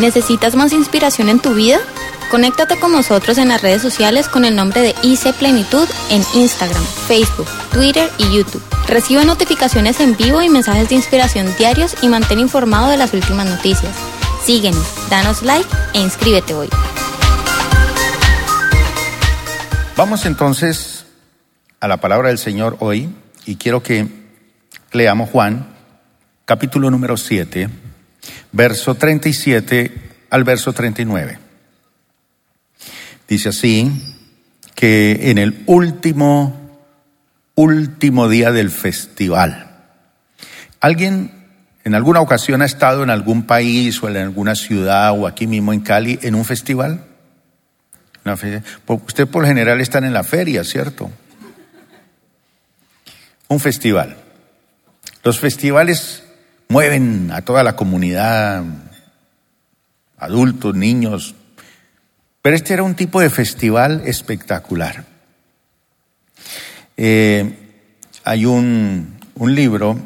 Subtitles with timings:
[0.00, 1.78] ¿Necesitas más inspiración en tu vida?
[2.30, 6.82] Conéctate con nosotros en las redes sociales con el nombre de IC Plenitud en Instagram,
[7.06, 8.62] Facebook, Twitter y YouTube.
[8.88, 13.46] Recibe notificaciones en vivo y mensajes de inspiración diarios y mantén informado de las últimas
[13.46, 13.94] noticias.
[14.42, 16.70] Síguenos, danos like e inscríbete hoy.
[19.98, 21.04] Vamos entonces
[21.78, 23.14] a la palabra del Señor hoy
[23.44, 24.08] y quiero que
[24.92, 25.68] leamos Juan,
[26.46, 27.89] capítulo número 7,
[28.52, 29.92] verso 37
[30.30, 31.38] al verso 39.
[33.28, 33.92] Dice así,
[34.74, 36.80] que en el último,
[37.54, 39.70] último día del festival,
[40.80, 41.46] ¿alguien
[41.84, 45.72] en alguna ocasión ha estado en algún país o en alguna ciudad o aquí mismo
[45.72, 47.04] en Cali en un festival?
[48.86, 51.10] Usted por general están en la feria, ¿cierto?
[53.48, 54.16] Un festival.
[55.22, 56.22] Los festivales
[56.70, 58.64] mueven a toda la comunidad,
[60.16, 61.34] adultos, niños,
[62.40, 65.04] pero este era un tipo de festival espectacular.
[66.96, 67.54] Eh,
[68.22, 69.98] hay un, libro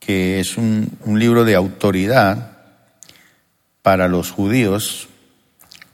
[0.00, 2.52] que es un, un libro de autoridad
[3.82, 5.08] para los judíos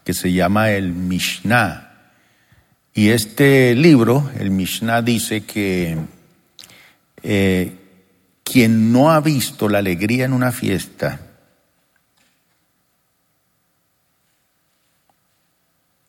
[0.05, 2.13] que se llama el Mishnah.
[2.95, 5.99] Y este libro, el Mishnah, dice que
[7.25, 7.73] eh,
[8.45, 11.35] quien no ha visto la alegría en una fiesta,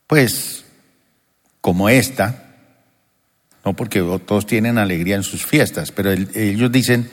[0.08, 0.64] Pues,
[1.62, 2.56] como esta,
[3.64, 7.10] no porque todos tienen alegría en sus fiestas, pero ellos dicen,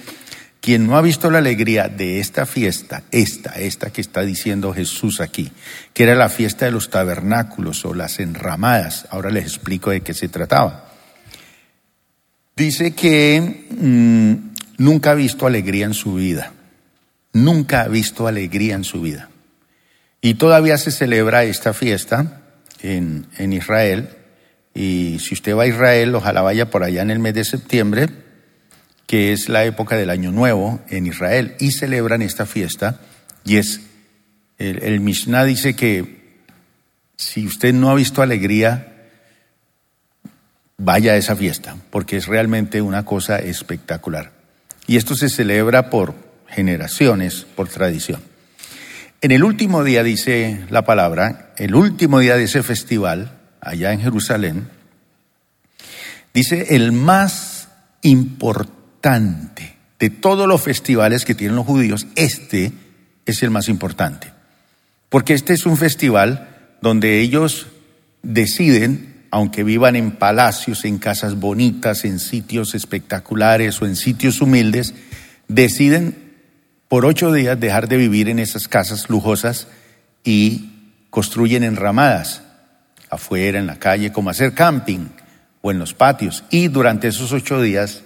[0.61, 5.21] quien no ha visto la alegría de esta fiesta, esta, esta que está diciendo Jesús
[5.21, 5.51] aquí,
[5.95, 10.13] que era la fiesta de los tabernáculos o las enramadas, ahora les explico de qué
[10.13, 10.91] se trataba.
[12.55, 14.52] Dice que mm,
[14.83, 16.53] nunca ha visto alegría en su vida,
[17.33, 19.29] nunca ha visto alegría en su vida.
[20.21, 22.43] Y todavía se celebra esta fiesta
[22.81, 24.11] en, en Israel.
[24.75, 28.09] Y si usted va a Israel, ojalá vaya por allá en el mes de septiembre,
[29.07, 33.01] que es la época del Año Nuevo en Israel, y celebran esta fiesta.
[33.45, 33.81] Y es,
[34.59, 36.23] el, el Mishnah dice que
[37.17, 39.11] si usted no ha visto alegría,
[40.77, 44.42] vaya a esa fiesta, porque es realmente una cosa espectacular.
[44.87, 46.15] Y esto se celebra por
[46.49, 48.21] generaciones, por tradición.
[49.21, 54.01] En el último día, dice la palabra, el último día de ese festival, allá en
[54.01, 54.69] Jerusalén,
[56.35, 57.69] dice el más
[58.03, 62.73] importante de todos los festivales que tienen los judíos, este
[63.25, 64.33] es el más importante.
[65.09, 67.69] Porque este es un festival donde ellos
[68.23, 74.95] deciden, aunque vivan en palacios, en casas bonitas, en sitios espectaculares o en sitios humildes,
[75.49, 76.35] deciden
[76.87, 79.69] por ocho días dejar de vivir en esas casas lujosas
[80.23, 82.43] y construyen enramadas
[83.09, 85.09] afuera, en la calle, como hacer camping
[85.63, 86.45] o en los patios.
[86.51, 88.03] Y durante esos ocho días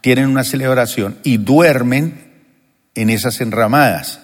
[0.00, 2.28] tienen una celebración y duermen
[2.96, 4.18] en esas enramadas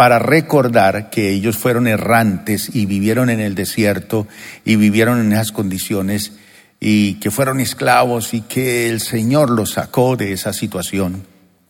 [0.00, 4.26] para recordar que ellos fueron errantes y vivieron en el desierto
[4.64, 6.32] y vivieron en esas condiciones
[6.80, 11.26] y que fueron esclavos y que el Señor los sacó de esa situación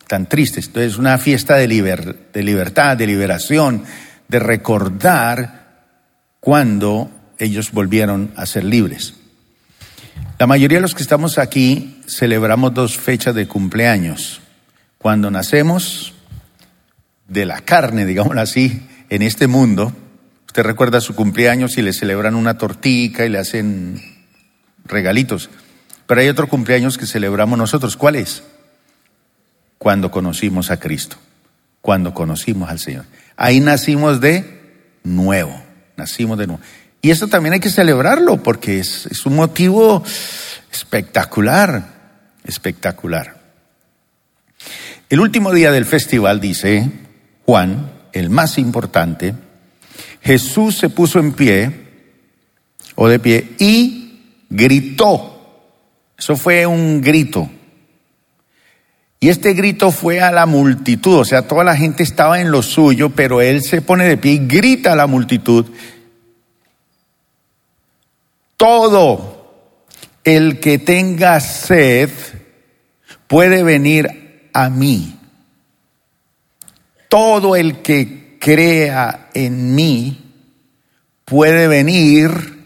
[0.07, 0.69] tan tristes.
[0.69, 1.67] Entonces, una fiesta de,
[2.33, 3.83] de libertad, de liberación,
[4.29, 5.89] de recordar
[6.39, 9.15] cuando ellos volvieron a ser libres.
[10.39, 14.41] La mayoría de los que estamos aquí celebramos dos fechas de cumpleaños.
[14.99, 16.15] Cuando nacemos
[17.31, 19.95] de la carne, digámoslo así, en este mundo,
[20.47, 24.03] usted recuerda su cumpleaños y le celebran una tortica y le hacen
[24.85, 25.49] regalitos.
[26.07, 27.97] Pero hay otro cumpleaños que celebramos nosotros.
[27.97, 28.43] ¿Cuál es?
[29.81, 31.17] cuando conocimos a Cristo,
[31.81, 33.07] cuando conocimos al Señor.
[33.35, 34.61] Ahí nacimos de
[35.03, 35.59] nuevo,
[35.97, 36.63] nacimos de nuevo.
[37.01, 40.05] Y eso también hay que celebrarlo porque es, es un motivo
[40.71, 41.83] espectacular,
[42.45, 43.41] espectacular.
[45.09, 46.91] El último día del festival, dice
[47.51, 49.35] Juan, el más importante,
[50.23, 51.73] Jesús se puso en pie,
[52.95, 55.67] o de pie, y gritó.
[56.17, 57.51] Eso fue un grito.
[59.19, 62.63] Y este grito fue a la multitud, o sea, toda la gente estaba en lo
[62.63, 65.67] suyo, pero él se pone de pie y grita a la multitud,
[68.57, 69.75] todo
[70.23, 72.11] el que tenga sed
[73.27, 75.20] puede venir a mí.
[77.11, 80.33] Todo el que crea en mí
[81.27, 82.65] puede venir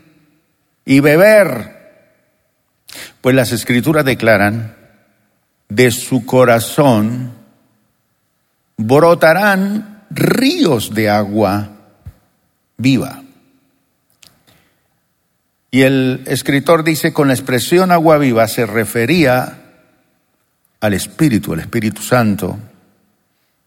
[0.85, 1.75] y beber.
[3.21, 4.77] Pues las escrituras declaran
[5.69, 7.33] de su corazón
[8.77, 11.71] brotarán ríos de agua
[12.77, 13.23] viva.
[15.71, 19.63] Y el escritor dice, con la expresión agua viva se refería
[20.81, 22.59] al Espíritu, al Espíritu Santo,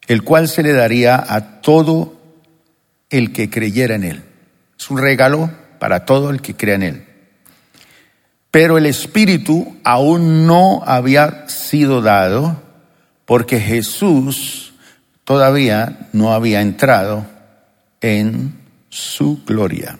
[0.08, 2.20] el cual se le daría a todo
[3.10, 4.24] el que creyera en él.
[4.78, 7.06] Es un regalo para todo el que crea en él.
[8.52, 12.64] Pero el Espíritu aún no había sido dado
[13.26, 14.74] porque Jesús
[15.26, 17.26] todavía no había entrado
[18.00, 18.56] en
[18.90, 20.00] su gloria.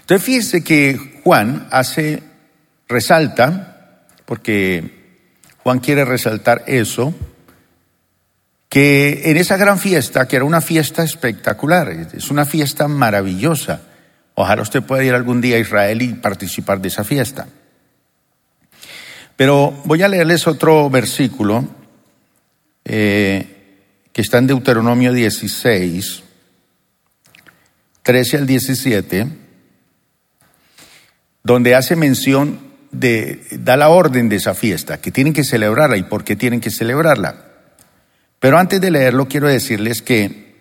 [0.00, 2.22] Entonces fíjese que Juan hace,
[2.88, 5.18] resalta, porque
[5.62, 7.14] Juan quiere resaltar eso,
[8.72, 13.82] que en esa gran fiesta, que era una fiesta espectacular, es una fiesta maravillosa,
[14.32, 17.48] ojalá usted pueda ir algún día a Israel y participar de esa fiesta.
[19.36, 21.66] Pero voy a leerles otro versículo
[22.86, 26.22] eh, que está en Deuteronomio 16,
[28.02, 29.26] 13 al 17
[31.42, 32.58] donde hace mención
[32.90, 36.62] de, da la orden de esa fiesta, que tienen que celebrarla y por qué tienen
[36.62, 37.51] que celebrarla.
[38.42, 40.52] Pero antes de leerlo, quiero decirles que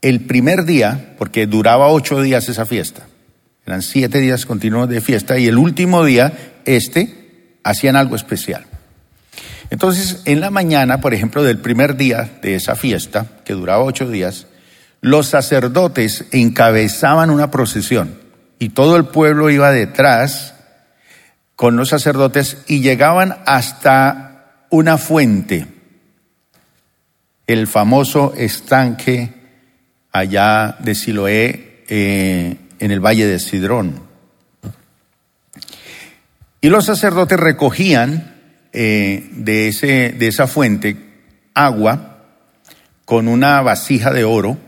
[0.00, 3.08] el primer día, porque duraba ocho días esa fiesta,
[3.66, 6.32] eran siete días continuos de fiesta, y el último día,
[6.64, 8.64] este, hacían algo especial.
[9.70, 14.08] Entonces, en la mañana, por ejemplo, del primer día de esa fiesta, que duraba ocho
[14.08, 14.46] días,
[15.00, 18.20] los sacerdotes encabezaban una procesión
[18.60, 20.54] y todo el pueblo iba detrás
[21.56, 25.66] con los sacerdotes y llegaban hasta una fuente,
[27.46, 29.32] el famoso estanque
[30.12, 34.02] allá de Siloé eh, en el valle de Sidrón.
[36.60, 38.34] Y los sacerdotes recogían
[38.72, 40.96] eh, de, ese, de esa fuente
[41.54, 42.24] agua
[43.04, 44.58] con una vasija de oro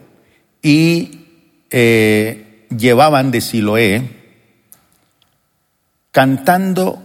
[0.63, 1.27] y
[1.71, 4.11] eh, llevaban de Siloé
[6.13, 7.03] cantando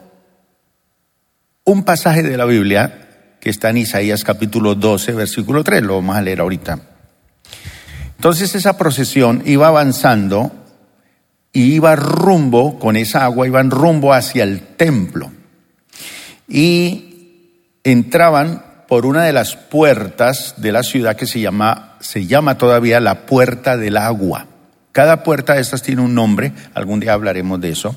[1.66, 3.03] un pasaje de la Biblia
[3.44, 6.80] que está en Isaías capítulo 12, versículo 3, lo vamos a leer ahorita.
[8.16, 10.50] Entonces esa procesión iba avanzando
[11.52, 15.30] y iba rumbo, con esa agua, iban rumbo hacia el templo.
[16.48, 22.58] Y entraban por una de las puertas de la ciudad que se llama, se llama
[22.58, 24.48] todavía la puerta del agua.
[24.94, 27.94] Cada puerta de estas tiene un nombre, algún día hablaremos de eso.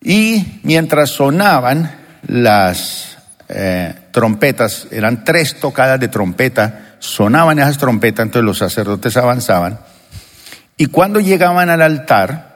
[0.00, 1.90] Y mientras sonaban
[2.28, 3.11] las
[3.54, 9.78] eh, trompetas, eran tres tocadas de trompeta, sonaban esas trompetas, entonces los sacerdotes avanzaban.
[10.76, 12.52] Y cuando llegaban al altar,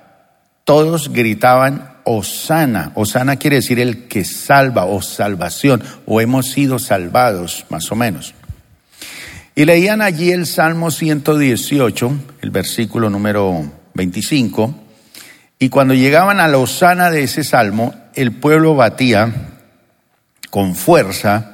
[0.64, 2.92] todos gritaban, Osana.
[2.94, 8.34] Osana quiere decir el que salva o salvación, o hemos sido salvados, más o menos.
[9.54, 12.12] Y leían allí el Salmo 118,
[12.42, 13.64] el versículo número
[13.94, 14.74] 25,
[15.58, 19.55] y cuando llegaban a la osana de ese salmo, el pueblo batía
[20.56, 21.52] con fuerza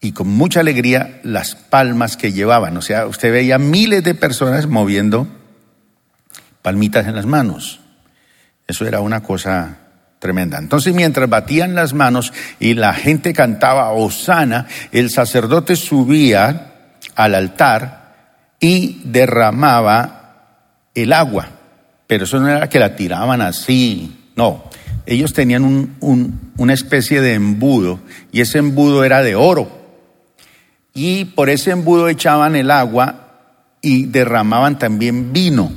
[0.00, 2.76] y con mucha alegría las palmas que llevaban.
[2.76, 5.28] O sea, usted veía miles de personas moviendo
[6.62, 7.78] palmitas en las manos.
[8.66, 9.76] Eso era una cosa
[10.18, 10.58] tremenda.
[10.58, 16.72] Entonces, mientras batían las manos y la gente cantaba Osana, el sacerdote subía
[17.14, 21.50] al altar y derramaba el agua.
[22.08, 24.69] Pero eso no era que la tiraban así, no.
[25.06, 28.00] Ellos tenían un, una especie de embudo
[28.32, 29.70] y ese embudo era de oro.
[30.94, 33.28] Y por ese embudo echaban el agua
[33.80, 35.72] y derramaban también vino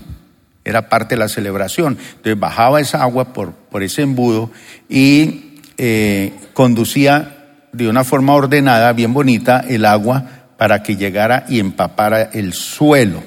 [0.66, 1.98] era parte de la celebración.
[2.16, 4.52] Entonces bajaba esa agua por, por ese embudo
[4.90, 10.26] y eh, conducía de una forma ordenada, bien bonita, el agua
[10.58, 13.24] para que llegara y empapara el suelo,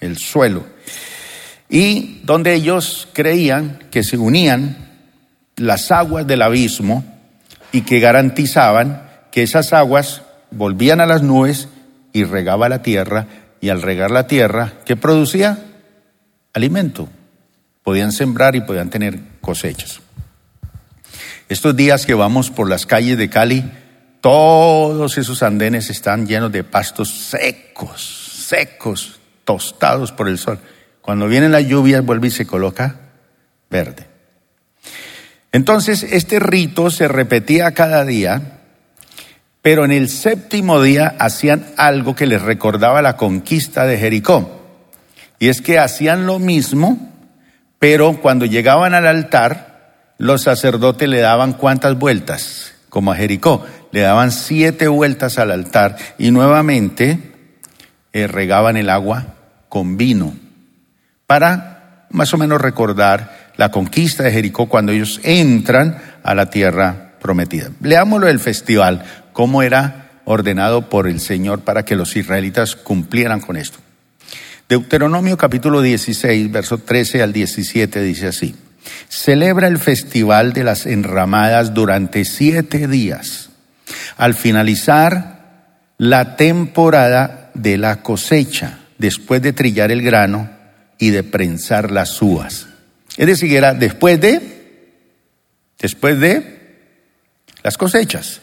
[0.00, 0.64] el suelo.
[1.68, 4.89] Y donde ellos creían que se unían
[5.60, 7.04] las aguas del abismo
[7.70, 11.68] y que garantizaban que esas aguas volvían a las nubes
[12.12, 13.26] y regaba la tierra,
[13.60, 15.58] y al regar la tierra, ¿qué producía?
[16.52, 17.08] alimento.
[17.84, 20.00] Podían sembrar y podían tener cosechas.
[21.48, 23.70] Estos días que vamos por las calles de Cali,
[24.20, 30.58] todos esos andenes están llenos de pastos secos, secos, tostados por el sol.
[31.02, 32.96] Cuando viene la lluvia vuelve y se coloca
[33.70, 34.09] verde.
[35.52, 38.60] Entonces, este rito se repetía cada día,
[39.62, 44.60] pero en el séptimo día hacían algo que les recordaba la conquista de Jericó.
[45.38, 47.12] Y es que hacían lo mismo,
[47.78, 54.00] pero cuando llegaban al altar, los sacerdotes le daban cuántas vueltas, como a Jericó, le
[54.00, 57.32] daban siete vueltas al altar y nuevamente
[58.12, 59.34] eh, regaban el agua
[59.68, 60.34] con vino
[61.26, 67.12] para más o menos recordar la conquista de Jericó cuando ellos entran a la tierra
[67.20, 67.68] prometida.
[67.82, 73.58] Leámoslo del festival, cómo era ordenado por el Señor para que los israelitas cumplieran con
[73.58, 73.76] esto.
[74.66, 78.56] Deuteronomio capítulo 16, verso 13 al 17 dice así,
[79.10, 83.50] celebra el festival de las enramadas durante siete días.
[84.16, 90.48] Al finalizar la temporada de la cosecha, después de trillar el grano
[90.98, 92.69] y de prensar las uvas.
[93.16, 94.40] Es decir, era después de,
[95.78, 96.60] después de
[97.62, 98.40] las cosechas.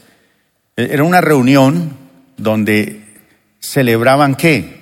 [0.76, 1.98] Era una reunión
[2.38, 3.04] donde
[3.60, 4.78] celebraban qué?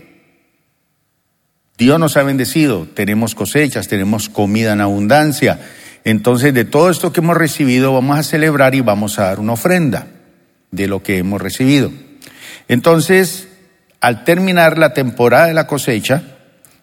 [1.77, 5.60] Dios nos ha bendecido, tenemos cosechas, tenemos comida en abundancia.
[6.04, 9.54] Entonces, de todo esto que hemos recibido, vamos a celebrar y vamos a dar una
[9.54, 10.08] ofrenda
[10.72, 11.92] de lo que hemos recibido.
[12.68, 13.48] Entonces,
[14.00, 16.24] al terminar la temporada de la cosecha,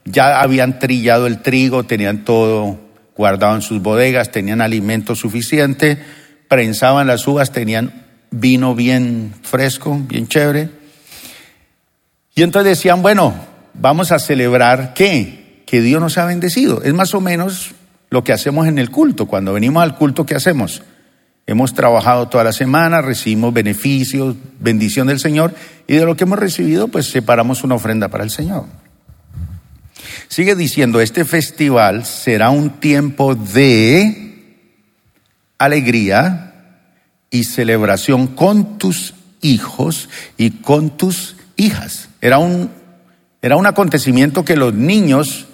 [0.04, 2.91] ya habían trillado el trigo, tenían todo
[3.22, 5.96] guardado en sus bodegas, tenían alimento suficiente,
[6.48, 10.70] prensaban las uvas, tenían vino bien fresco, bien chévere.
[12.34, 13.32] Y entonces decían, bueno,
[13.74, 15.62] vamos a celebrar qué?
[15.66, 16.82] Que Dios nos ha bendecido.
[16.82, 17.76] Es más o menos
[18.10, 19.26] lo que hacemos en el culto.
[19.26, 20.82] Cuando venimos al culto, ¿qué hacemos?
[21.46, 25.54] Hemos trabajado toda la semana, recibimos beneficios, bendición del Señor,
[25.86, 28.64] y de lo que hemos recibido, pues separamos una ofrenda para el Señor.
[30.28, 34.56] Sigue diciendo, este festival será un tiempo de
[35.58, 36.52] alegría
[37.30, 42.08] y celebración con tus hijos y con tus hijas.
[42.20, 42.82] Era un
[43.42, 45.46] era un acontecimiento que los niños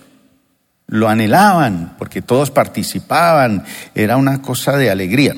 [0.87, 3.65] lo anhelaban, porque todos participaban,
[3.95, 5.35] era una cosa de alegría.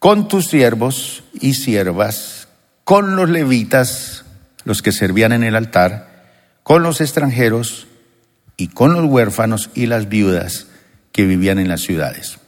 [0.00, 2.48] Con tus siervos y siervas,
[2.82, 4.24] con los levitas,
[4.64, 6.16] los que servían en el altar,
[6.64, 7.86] con los extranjeros
[8.56, 10.66] y con los huérfanos y las viudas
[11.12, 12.38] que vivían en las ciudades.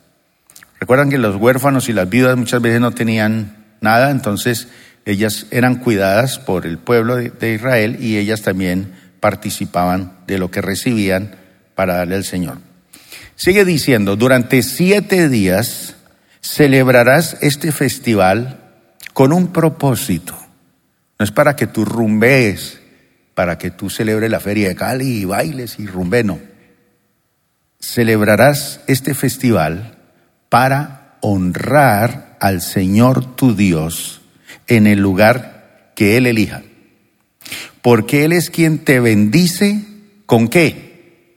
[0.80, 4.68] Recuerdan que los huérfanos y las viudas muchas veces no tenían nada, entonces
[5.04, 10.60] ellas eran cuidadas por el pueblo de Israel y ellas también participaban de lo que
[10.60, 11.36] recibían
[11.74, 12.58] para darle al Señor.
[13.34, 15.94] Sigue diciendo, durante siete días
[16.42, 18.60] celebrarás este festival
[19.12, 20.36] con un propósito.
[21.18, 22.77] No es para que tú rumbees,
[23.38, 26.40] para que tú celebres la feria de Cali y bailes y rumbe, no.
[27.78, 29.96] Celebrarás este festival
[30.48, 34.22] para honrar al Señor tu Dios
[34.66, 36.62] en el lugar que Él elija.
[37.80, 39.84] Porque Él es quien te bendice
[40.26, 41.36] con qué?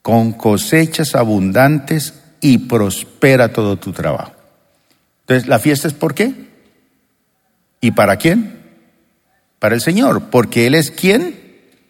[0.00, 4.32] Con cosechas abundantes y prospera todo tu trabajo.
[5.22, 6.32] Entonces, ¿la fiesta es por qué?
[7.80, 8.63] ¿Y para quién?
[9.64, 11.40] Para el Señor, porque Él es quien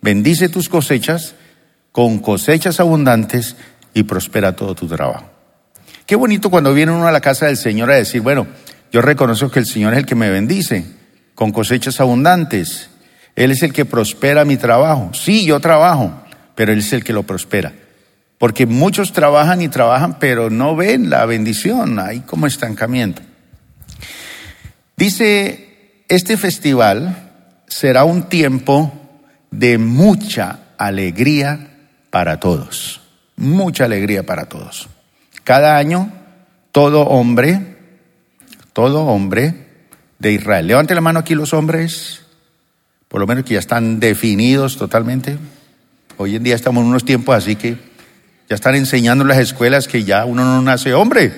[0.00, 1.34] bendice tus cosechas
[1.90, 3.56] con cosechas abundantes
[3.92, 5.28] y prospera todo tu trabajo.
[6.06, 8.46] Qué bonito cuando viene uno a la casa del Señor a decir, bueno,
[8.92, 10.86] yo reconozco que el Señor es el que me bendice
[11.34, 12.90] con cosechas abundantes.
[13.34, 15.10] Él es el que prospera mi trabajo.
[15.12, 16.22] Sí, yo trabajo,
[16.54, 17.72] pero Él es el que lo prospera.
[18.38, 21.98] Porque muchos trabajan y trabajan, pero no ven la bendición.
[21.98, 23.22] Hay como estancamiento.
[24.96, 27.23] Dice, este festival
[27.74, 28.92] será un tiempo
[29.50, 33.00] de mucha alegría para todos.
[33.36, 34.88] Mucha alegría para todos.
[35.42, 36.12] Cada año,
[36.70, 37.74] todo hombre
[38.74, 39.54] todo hombre
[40.18, 40.66] de Israel.
[40.66, 42.22] Levante la mano aquí los hombres,
[43.08, 45.38] por lo menos que ya están definidos totalmente.
[46.16, 47.78] Hoy en día estamos en unos tiempos así que
[48.48, 51.32] ya están enseñando en las escuelas que ya uno no nace hombre.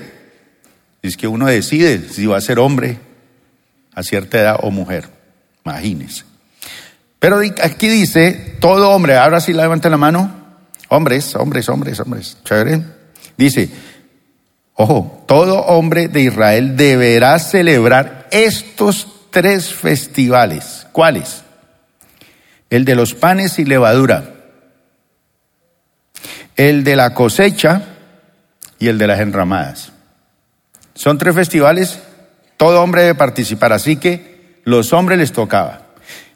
[1.02, 2.99] Es que uno decide si va a ser hombre
[3.95, 5.15] a cierta edad o mujer.
[5.66, 6.25] Imagínense.
[7.18, 10.30] Pero aquí dice, todo hombre, ahora sí levante la mano.
[10.88, 12.37] Hombres, hombres, hombres, hombres.
[12.44, 12.82] Chévere.
[13.37, 13.68] Dice,
[14.78, 20.87] Ojo, todo hombre de Israel deberá celebrar estos tres festivales.
[20.92, 21.42] ¿Cuáles?
[22.68, 24.35] El de los panes y levadura,
[26.56, 27.82] el de la cosecha
[28.78, 29.92] y el de las enramadas.
[30.94, 31.99] Son tres festivales,
[32.58, 34.36] todo hombre debe participar, así que
[34.66, 35.87] los hombres les tocaba.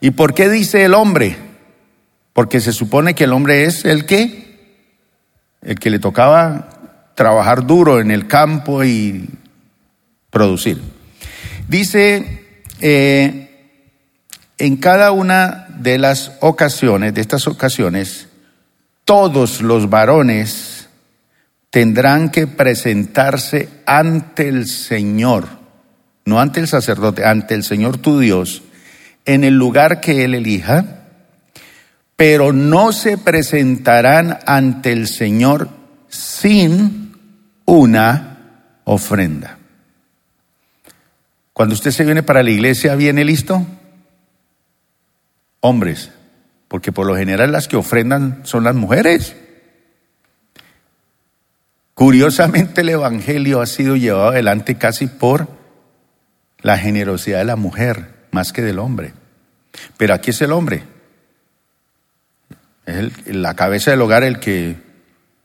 [0.00, 1.36] ¿Y por qué dice el hombre?
[2.32, 4.86] Porque se supone que el hombre es el que,
[5.62, 9.28] el que le tocaba trabajar duro en el campo y
[10.30, 10.80] producir.
[11.66, 13.74] Dice, eh,
[14.58, 18.28] en cada una de las ocasiones, de estas ocasiones,
[19.04, 20.88] todos los varones
[21.70, 25.59] tendrán que presentarse ante el Señor,
[26.30, 28.62] no ante el sacerdote, ante el Señor tu Dios,
[29.26, 31.00] en el lugar que Él elija,
[32.14, 35.68] pero no se presentarán ante el Señor
[36.08, 37.16] sin
[37.64, 38.38] una
[38.84, 39.58] ofrenda.
[41.52, 43.66] Cuando usted se viene para la iglesia, ¿viene listo?
[45.58, 46.12] Hombres,
[46.68, 49.34] porque por lo general las que ofrendan son las mujeres.
[51.94, 55.59] Curiosamente el Evangelio ha sido llevado adelante casi por
[56.62, 59.12] la generosidad de la mujer más que del hombre.
[59.96, 60.84] Pero aquí es el hombre.
[62.86, 64.76] Es la cabeza del hogar el que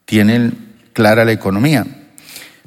[0.05, 0.51] tiene
[0.93, 1.85] clara la economía.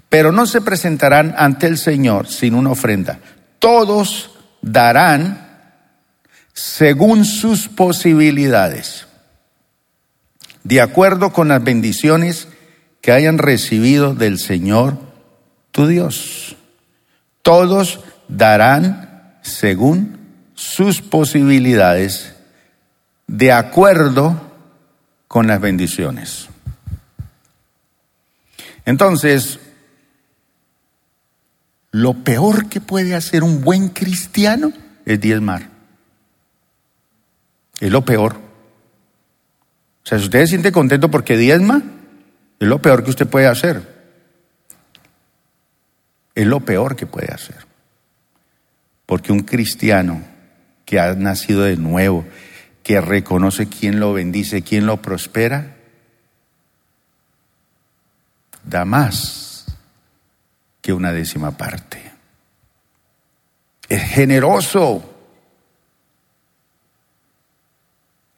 [0.08, 3.18] Pero no se presentarán ante el Señor sin una ofrenda.
[3.58, 4.30] Todos
[4.62, 5.48] darán
[6.52, 9.06] según sus posibilidades,
[10.64, 12.48] de acuerdo con las bendiciones
[13.00, 14.98] que hayan recibido del Señor
[15.70, 16.56] tu Dios.
[17.42, 20.18] Todos darán según
[20.54, 22.34] sus posibilidades,
[23.26, 24.40] de acuerdo
[25.26, 26.48] con las bendiciones.
[28.84, 29.60] Entonces,
[31.90, 34.72] lo peor que puede hacer un buen cristiano
[35.04, 35.68] es diezmar.
[37.80, 38.36] Es lo peor.
[40.04, 41.82] O sea, si usted se siente contento porque diezma,
[42.58, 43.96] es lo peor que usted puede hacer.
[46.34, 47.67] Es lo peor que puede hacer.
[49.08, 50.20] Porque un cristiano
[50.84, 52.26] que ha nacido de nuevo,
[52.82, 55.76] que reconoce quién lo bendice, quién lo prospera,
[58.64, 59.64] da más
[60.82, 62.02] que una décima parte.
[63.88, 65.02] Es generoso.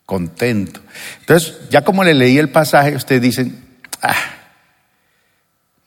[0.06, 0.82] Contento.
[1.18, 4.14] Entonces, ya como le leí el pasaje, ustedes dicen, ah,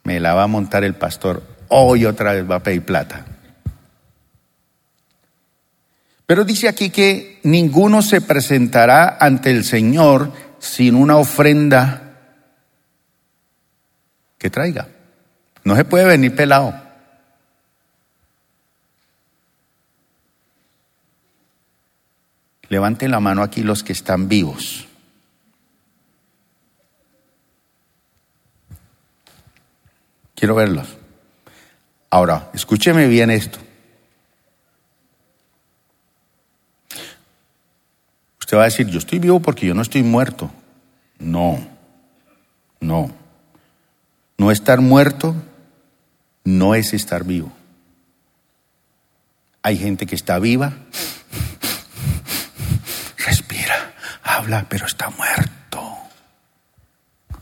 [0.03, 3.27] me la va a montar el pastor, hoy otra vez va a pedir plata.
[6.33, 12.17] Pero dice aquí que ninguno se presentará ante el Señor sin una ofrenda
[14.39, 14.87] que traiga.
[15.63, 16.73] No se puede venir pelado.
[22.67, 24.87] Levanten la mano aquí los que están vivos.
[30.33, 30.97] Quiero verlos.
[32.09, 33.59] Ahora, escúcheme bien esto.
[38.43, 40.51] Usted va a decir, yo estoy vivo porque yo no estoy muerto.
[41.17, 41.65] No,
[42.81, 43.09] no.
[44.37, 45.33] No estar muerto
[46.43, 47.53] no es estar vivo.
[49.61, 50.73] Hay gente que está viva,
[53.25, 55.81] respira, habla, pero está muerto.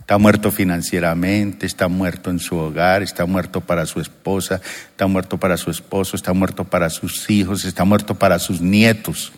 [0.01, 4.61] Está muerto financieramente, está muerto en su hogar, está muerto para su esposa,
[4.91, 9.33] está muerto para su esposo, está muerto para sus hijos, está muerto para sus nietos.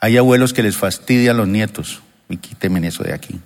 [0.00, 2.00] Hay abuelos que les fastidian los nietos.
[2.28, 3.40] Y quítenme eso de aquí.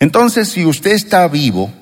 [0.00, 1.72] Entonces, si usted está vivo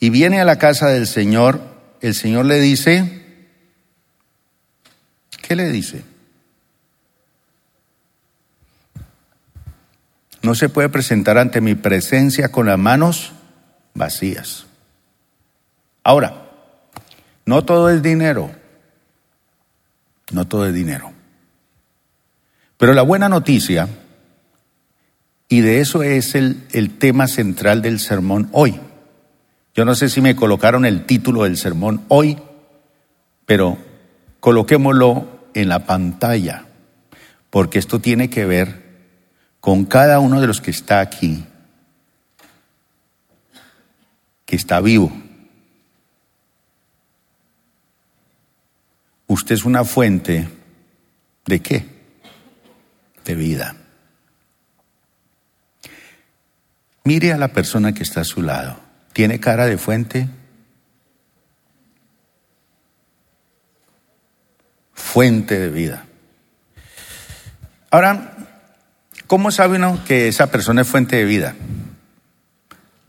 [0.00, 1.60] y viene a la casa del Señor,
[2.00, 3.46] el Señor le dice,
[5.40, 6.04] ¿qué le dice?
[10.42, 13.32] No se puede presentar ante mi presencia con las manos
[13.94, 14.66] vacías.
[16.04, 16.50] Ahora,
[17.46, 18.50] no todo es dinero,
[20.32, 21.12] no todo es dinero.
[22.76, 23.88] Pero la buena noticia,
[25.48, 28.80] y de eso es el, el tema central del sermón hoy.
[29.74, 32.38] Yo no sé si me colocaron el título del sermón hoy,
[33.46, 33.78] pero
[34.40, 36.66] coloquémoslo en la pantalla,
[37.50, 38.82] porque esto tiene que ver
[39.60, 41.44] con cada uno de los que está aquí
[44.56, 45.10] está vivo.
[49.26, 50.46] Usted es una fuente
[51.46, 51.86] de qué?
[53.24, 53.74] De vida.
[57.04, 58.78] Mire a la persona que está a su lado.
[59.14, 60.28] ¿Tiene cara de fuente?
[64.92, 66.04] Fuente de vida.
[67.90, 68.36] Ahora,
[69.26, 71.54] ¿cómo sabe uno que esa persona es fuente de vida?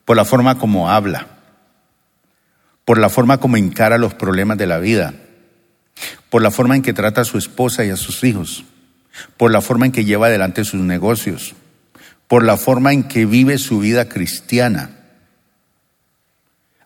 [0.06, 1.33] Por la forma como habla
[2.86, 5.13] por la forma como encara los problemas de la vida,
[6.30, 8.65] por la forma en que trata a su esposa y a sus hijos,
[9.38, 11.54] por la forma en que lleva adelante sus negocios,
[12.28, 14.89] por la forma en que vive su vida cristiana.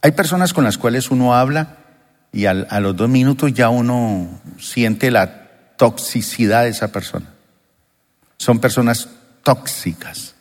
[0.02, 1.78] Hay personas con las cuales uno habla
[2.32, 7.34] y a los dos minutos ya uno siente la toxicidad de esa persona.
[8.38, 9.10] Son personas
[9.44, 10.36] tóxicas.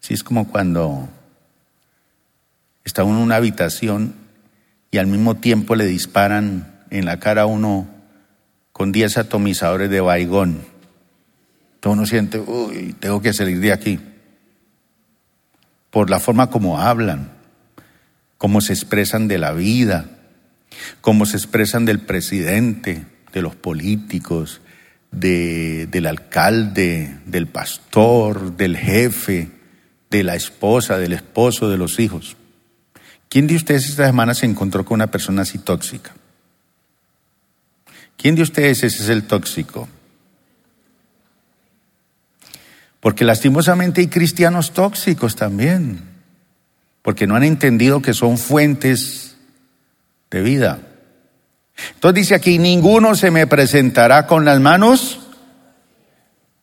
[0.00, 1.08] Sí, es como cuando
[2.84, 4.14] está uno en una habitación
[4.90, 7.88] y al mismo tiempo le disparan en la cara a uno
[8.72, 10.62] con 10 atomizadores de baigón.
[11.74, 14.00] Entonces uno siente, uy, tengo que salir de aquí.
[15.90, 17.30] Por la forma como hablan,
[18.38, 20.06] cómo se expresan de la vida,
[21.00, 24.60] cómo se expresan del presidente, de los políticos,
[25.10, 29.50] de, del alcalde, del pastor, del jefe,
[30.10, 32.36] de la esposa, del esposo, de los hijos.
[33.30, 36.10] ¿Quién de ustedes esta semana se encontró con una persona así tóxica?
[38.16, 39.88] ¿Quién de ustedes ese es el tóxico?
[42.98, 46.02] Porque lastimosamente hay cristianos tóxicos también,
[47.02, 49.36] porque no han entendido que son fuentes
[50.28, 50.80] de vida.
[51.94, 55.20] Entonces dice aquí, ninguno se me presentará con las manos.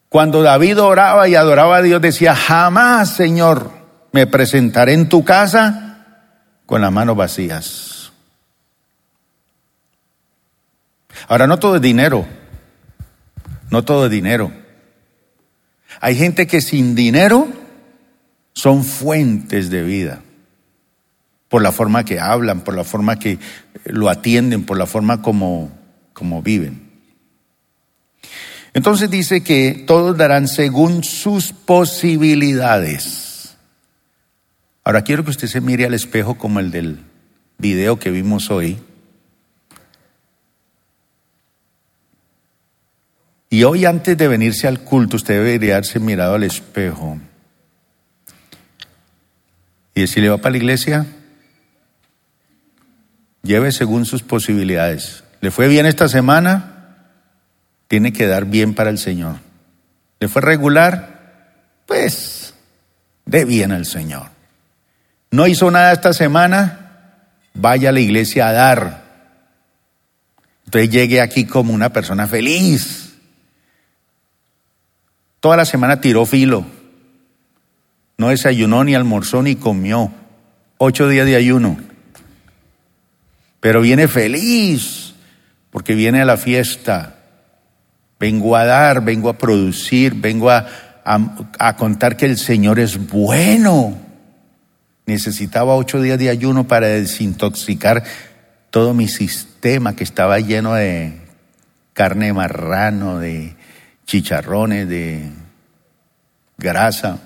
[0.10, 3.72] Cuando David oraba y adoraba a Dios, decía, jamás, Señor,
[4.12, 5.87] me presentaré en tu casa
[6.68, 8.12] con las manos vacías.
[11.28, 12.28] Ahora, no todo es dinero,
[13.72, 14.52] no todo es dinero.
[16.00, 17.48] Hay gente que sin dinero
[18.54, 20.22] son fuentes de vida
[21.50, 23.40] por la forma que hablan, por la forma que
[23.86, 25.72] lo atienden, por la forma como,
[26.14, 26.92] como viven.
[28.74, 33.27] Entonces dice que todos darán según sus posibilidades.
[34.88, 37.00] Ahora quiero que usted se mire al espejo como el del
[37.58, 38.80] video que vimos hoy.
[43.50, 47.20] Y hoy antes de venirse al culto usted debería haberse mirado al espejo
[49.94, 51.06] y decirle, ¿va para la iglesia?
[53.44, 55.26] Lleve según sus posibilidades.
[55.42, 56.96] ¿Le fue bien esta semana?
[57.90, 59.36] Tiene que dar bien para el Señor.
[60.22, 61.76] ¿Le fue regular?
[61.86, 62.54] Pues
[63.26, 64.37] dé bien al Señor.
[65.32, 67.24] ¿No hizo nada esta semana?
[67.54, 69.04] Vaya a la iglesia a dar.
[70.66, 73.16] Entonces llegue aquí como una persona feliz.
[75.40, 76.66] Toda la semana tiró filo.
[78.18, 80.12] No desayunó ni almorzó ni comió.
[80.78, 81.78] Ocho días de ayuno
[83.60, 85.14] pero viene feliz
[85.72, 87.16] porque viene a la fiesta.
[88.20, 90.66] Vengo a dar, vengo a producir, vengo a,
[91.04, 93.98] a, contar que el Señor es bueno.
[95.08, 98.04] Necesitaba ocho días de ayuno para desintoxicar
[98.70, 101.14] todo mi sistema que estaba lleno de
[101.94, 103.56] carne marrano, de
[104.06, 105.32] chicharrones, de
[106.58, 107.20] grasa.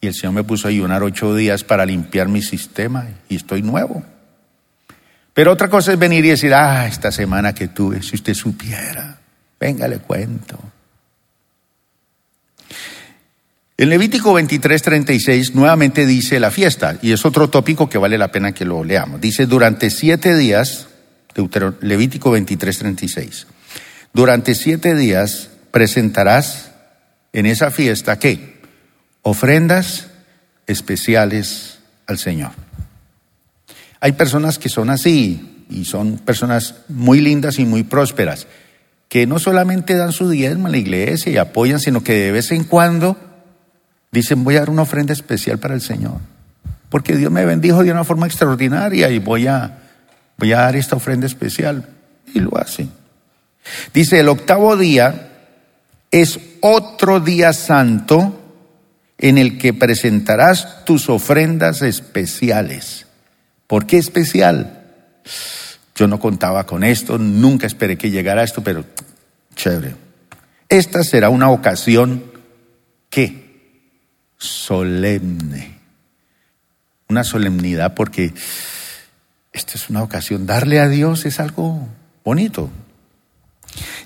[0.00, 3.60] Y el Señor me puso a ayunar ocho días para limpiar mi sistema y estoy
[3.60, 4.02] nuevo.
[5.34, 9.18] Pero otra cosa es venir y decir, ah, esta semana que tuve, si usted supiera,
[9.60, 10.58] venga, le cuento.
[13.80, 18.32] En Levítico 23, 36 nuevamente dice la fiesta, y es otro tópico que vale la
[18.32, 19.20] pena que lo leamos.
[19.20, 20.88] Dice, durante siete días,
[21.80, 23.46] Levítico 23, 36,
[24.12, 26.72] durante siete días presentarás
[27.32, 28.58] en esa fiesta, ¿qué?
[29.22, 30.08] ofrendas
[30.66, 32.50] especiales al Señor.
[34.00, 38.48] Hay personas que son así y son personas muy lindas y muy prósperas,
[39.08, 42.50] que no solamente dan su diezmo a la iglesia y apoyan, sino que de vez
[42.50, 43.27] en cuando
[44.10, 46.18] dicen voy a dar una ofrenda especial para el Señor,
[46.88, 49.78] porque Dios me bendijo de una forma extraordinaria y voy a,
[50.36, 51.88] voy a dar esta ofrenda especial.
[52.34, 52.90] Y lo hacen.
[53.94, 55.28] Dice, el octavo día
[56.10, 58.38] es otro día santo
[59.18, 63.06] en el que presentarás tus ofrendas especiales.
[63.66, 64.84] ¿Por qué especial?
[65.94, 68.84] Yo no contaba con esto, nunca esperé que llegara esto, pero
[69.56, 69.96] chévere.
[70.68, 72.22] Esta será una ocasión
[74.38, 75.78] solemne.
[77.08, 78.32] Una solemnidad porque
[79.52, 80.46] esta es una ocasión.
[80.46, 81.88] Darle a Dios es algo
[82.24, 82.70] bonito.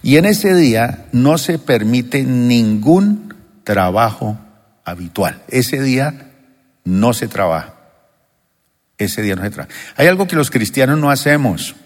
[0.02, 4.38] Y en ese día no se permite ningún trabajo
[4.84, 5.42] habitual.
[5.48, 6.30] Ese día
[6.84, 7.74] no se trabaja.
[8.98, 9.74] Ese día no se trabaja.
[9.96, 11.76] Hay algo que los cristianos no hacemos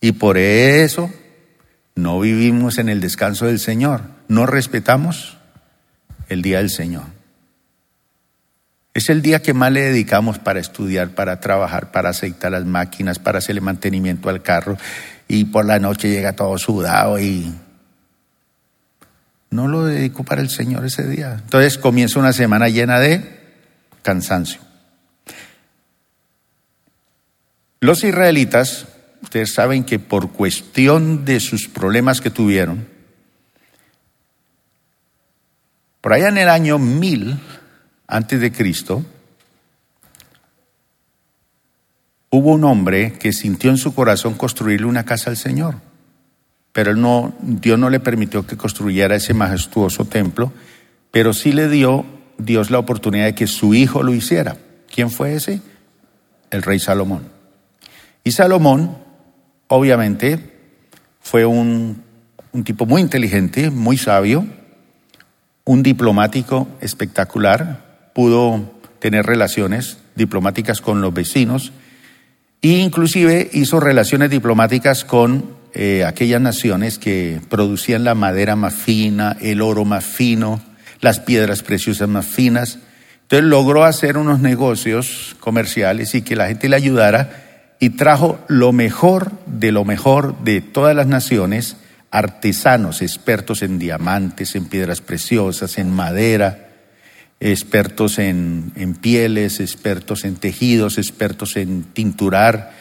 [0.00, 1.10] y por eso
[1.94, 4.02] no vivimos en el descanso del Señor.
[4.28, 5.36] No respetamos
[6.28, 7.04] el día del Señor.
[8.94, 13.18] Es el día que más le dedicamos para estudiar, para trabajar, para aceitar las máquinas,
[13.18, 14.78] para hacerle mantenimiento al carro
[15.26, 17.52] y por la noche llega todo sudado y
[19.50, 21.40] no lo dedico para el Señor ese día.
[21.42, 23.40] Entonces comienza una semana llena de
[24.02, 24.60] cansancio.
[27.80, 28.86] Los israelitas,
[29.22, 32.86] ustedes saben que por cuestión de sus problemas que tuvieron,
[36.00, 37.40] por allá en el año 1000
[38.06, 39.04] antes de Cristo,
[42.30, 45.76] hubo un hombre que sintió en su corazón construirle una casa al Señor,
[46.72, 50.52] pero él no, Dios no le permitió que construyera ese majestuoso templo,
[51.10, 52.04] pero sí le dio
[52.38, 54.56] Dios la oportunidad de que su hijo lo hiciera.
[54.92, 55.62] ¿Quién fue ese?
[56.50, 57.28] El rey Salomón.
[58.24, 58.98] Y Salomón,
[59.68, 60.52] obviamente,
[61.20, 62.02] fue un,
[62.52, 64.46] un tipo muy inteligente, muy sabio,
[65.64, 67.83] un diplomático espectacular,
[68.14, 71.72] pudo tener relaciones diplomáticas con los vecinos,
[72.62, 79.36] e inclusive hizo relaciones diplomáticas con eh, aquellas naciones que producían la madera más fina,
[79.42, 80.62] el oro más fino,
[81.00, 82.78] las piedras preciosas más finas.
[83.22, 88.72] Entonces logró hacer unos negocios comerciales y que la gente le ayudara y trajo lo
[88.72, 91.76] mejor de lo mejor de todas las naciones,
[92.10, 96.63] artesanos, expertos en diamantes, en piedras preciosas, en madera,
[97.40, 102.72] expertos en, en pieles, expertos en tejidos, expertos en tinturar.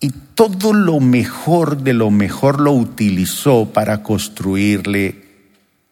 [0.00, 5.24] Y todo lo mejor de lo mejor lo utilizó para construirle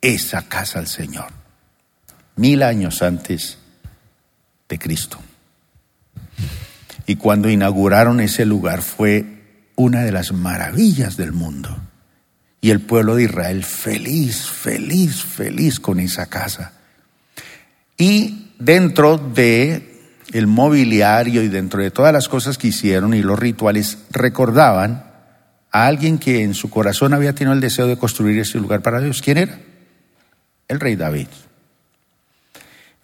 [0.00, 1.26] esa casa al Señor.
[2.36, 3.58] Mil años antes
[4.68, 5.18] de Cristo.
[7.06, 9.42] Y cuando inauguraron ese lugar fue
[9.76, 11.76] una de las maravillas del mundo.
[12.60, 16.72] Y el pueblo de Israel feliz, feliz, feliz con esa casa.
[18.02, 20.00] Y dentro de
[20.32, 25.04] el mobiliario y dentro de todas las cosas que hicieron y los rituales recordaban
[25.70, 29.00] a alguien que en su corazón había tenido el deseo de construir ese lugar para
[29.00, 29.22] Dios.
[29.22, 29.56] ¿Quién era?
[30.66, 31.28] El rey David.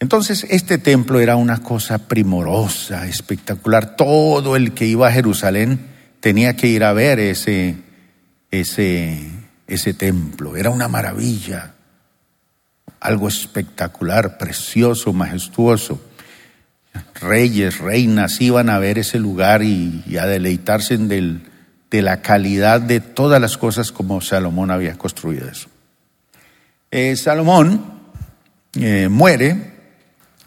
[0.01, 3.95] Entonces, este templo era una cosa primorosa, espectacular.
[3.95, 5.79] Todo el que iba a Jerusalén
[6.19, 7.77] tenía que ir a ver ese,
[8.51, 9.31] ese,
[9.65, 10.57] ese templo.
[10.57, 11.75] Era una maravilla
[12.99, 16.01] algo espectacular, precioso, majestuoso.
[17.21, 21.43] Reyes, reinas iban a ver ese lugar y, a deleitarse del,
[21.91, 25.69] de la calidad de todas las cosas como Salomón había construido eso.
[26.91, 27.99] Eh, Salomón
[28.73, 29.73] eh, muere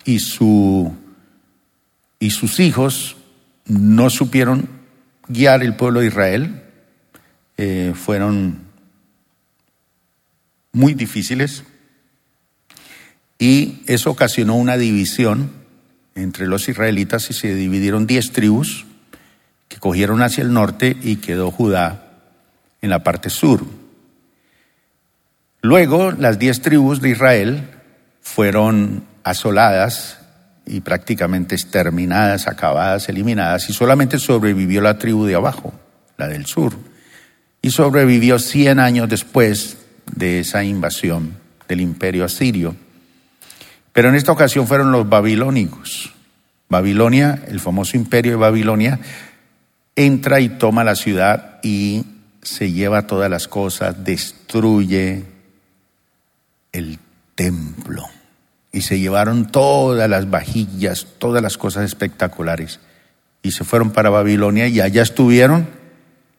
[0.05, 0.93] y, su,
[2.19, 3.17] y sus hijos
[3.67, 4.69] no supieron
[5.29, 6.63] guiar el pueblo de Israel,
[7.57, 8.59] eh, fueron
[10.73, 11.65] muy difíciles,
[13.43, 15.51] y eso ocasionó una división
[16.15, 18.87] entre los israelitas y se dividieron diez tribus
[19.67, 22.21] que cogieron hacia el norte y quedó Judá
[22.83, 23.67] en la parte sur.
[25.61, 27.69] Luego las diez tribus de Israel
[28.21, 30.21] fueron asoladas
[30.65, 35.75] y prácticamente exterminadas, acabadas, eliminadas, y solamente sobrevivió la tribu de abajo,
[36.17, 36.75] la del sur,
[37.61, 39.79] y sobrevivió cien años después
[40.15, 41.35] de esa invasión
[41.67, 42.77] del imperio asirio.
[43.93, 46.13] Pero en esta ocasión fueron los babilónicos.
[46.69, 48.99] Babilonia, el famoso imperio de Babilonia,
[49.95, 52.05] entra y toma la ciudad y
[52.41, 55.25] se lleva todas las cosas, destruye
[56.73, 56.99] el
[57.35, 58.05] templo.
[58.73, 62.81] Y se llevaron todas las vajillas, todas las cosas espectaculares.
[63.43, 65.69] Y se fueron para Babilonia y allá estuvieron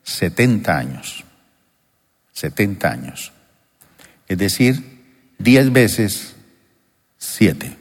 [0.01, 1.23] 70 años.
[2.31, 3.31] 70 años.
[4.27, 5.03] Es decir,
[5.37, 6.35] 10 veces
[7.25, 7.77] Siete.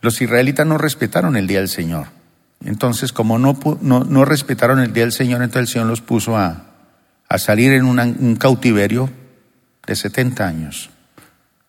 [0.00, 2.08] Los israelitas no respetaron el día del Señor.
[2.64, 6.64] Entonces, como no, no, respetaron el día del Señor, entonces el Señor los puso a,
[7.28, 9.10] a salir en un cautiverio
[9.86, 10.90] de 70 años.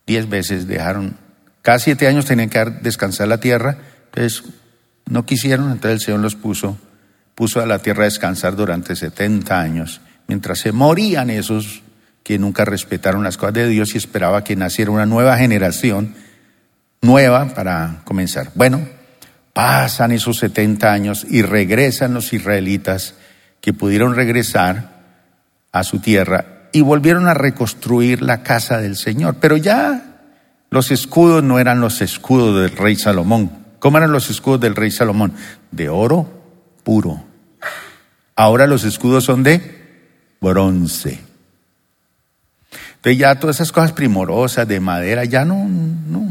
[0.08, 1.16] Diez veces dejaron,
[1.62, 4.44] cada siete años tenían que descansar la tierra, entonces
[5.06, 6.76] no quisieron, entonces el Señor los puso,
[7.36, 11.84] puso a la tierra a descansar durante 70 años, mientras se morían esos
[12.26, 16.16] que nunca respetaron las cosas de Dios y esperaba que naciera una nueva generación
[17.00, 18.50] nueva para comenzar.
[18.56, 18.82] Bueno,
[19.54, 23.14] pasan esos 70 años y regresan los israelitas
[23.62, 25.04] que pudieron regresar
[25.72, 29.36] a su tierra y volvieron a reconstruir la casa del Señor.
[29.40, 30.18] Pero ya
[30.72, 33.52] los escudos no eran los escudos del rey Salomón.
[33.78, 35.34] ¿Cómo eran los escudos del rey Salomón?
[35.70, 36.28] De oro
[36.84, 37.24] puro.
[38.36, 41.35] Ahora los escudos son de bronce.
[43.06, 46.28] Entonces ya todas esas cosas primorosas de madera ya no, no,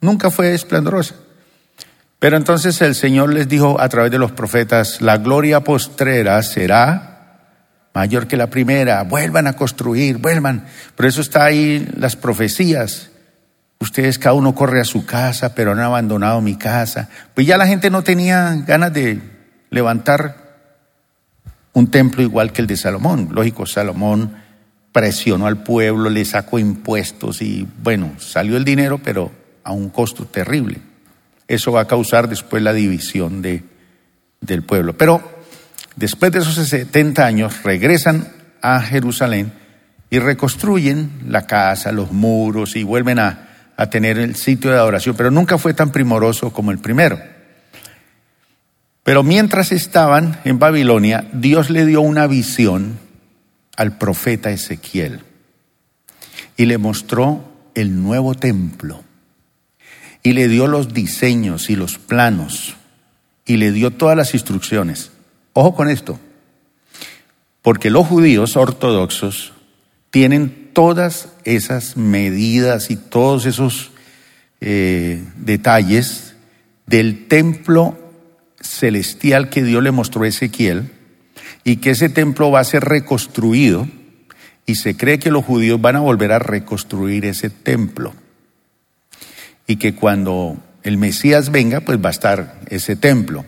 [0.00, 1.16] nunca fue esplendorosa.
[2.20, 7.40] Pero entonces el Señor les dijo a través de los profetas, la gloria postrera será
[7.94, 10.66] mayor que la primera, vuelvan a construir, vuelvan.
[10.94, 13.10] Por eso está ahí las profecías.
[13.80, 17.08] Ustedes cada uno corre a su casa, pero han abandonado mi casa.
[17.34, 19.20] Pues ya la gente no tenía ganas de
[19.70, 20.36] levantar
[21.72, 23.30] un templo igual que el de Salomón.
[23.32, 24.43] Lógico, Salomón
[24.94, 29.32] presionó al pueblo, le sacó impuestos y bueno, salió el dinero, pero
[29.64, 30.78] a un costo terrible.
[31.48, 33.64] Eso va a causar después la división de,
[34.40, 34.96] del pueblo.
[34.96, 35.20] Pero
[35.96, 38.28] después de esos 70 años regresan
[38.62, 39.52] a Jerusalén
[40.10, 45.16] y reconstruyen la casa, los muros y vuelven a, a tener el sitio de adoración,
[45.16, 47.18] pero nunca fue tan primoroso como el primero.
[49.02, 53.02] Pero mientras estaban en Babilonia, Dios le dio una visión
[53.76, 55.20] al profeta Ezequiel
[56.56, 59.02] y le mostró el nuevo templo
[60.22, 62.76] y le dio los diseños y los planos
[63.44, 65.10] y le dio todas las instrucciones.
[65.52, 66.18] Ojo con esto,
[67.62, 69.52] porque los judíos ortodoxos
[70.10, 73.90] tienen todas esas medidas y todos esos
[74.60, 76.34] eh, detalles
[76.86, 77.98] del templo
[78.60, 80.90] celestial que Dios le mostró a Ezequiel
[81.64, 83.88] y que ese templo va a ser reconstruido
[84.66, 88.14] y se cree que los judíos van a volver a reconstruir ese templo
[89.66, 93.44] y que cuando el Mesías venga pues va a estar ese templo.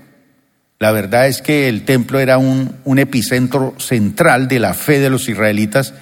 [0.78, 5.08] La verdad es que el templo era un, un epicentro central de la fe de
[5.08, 5.94] los israelitas,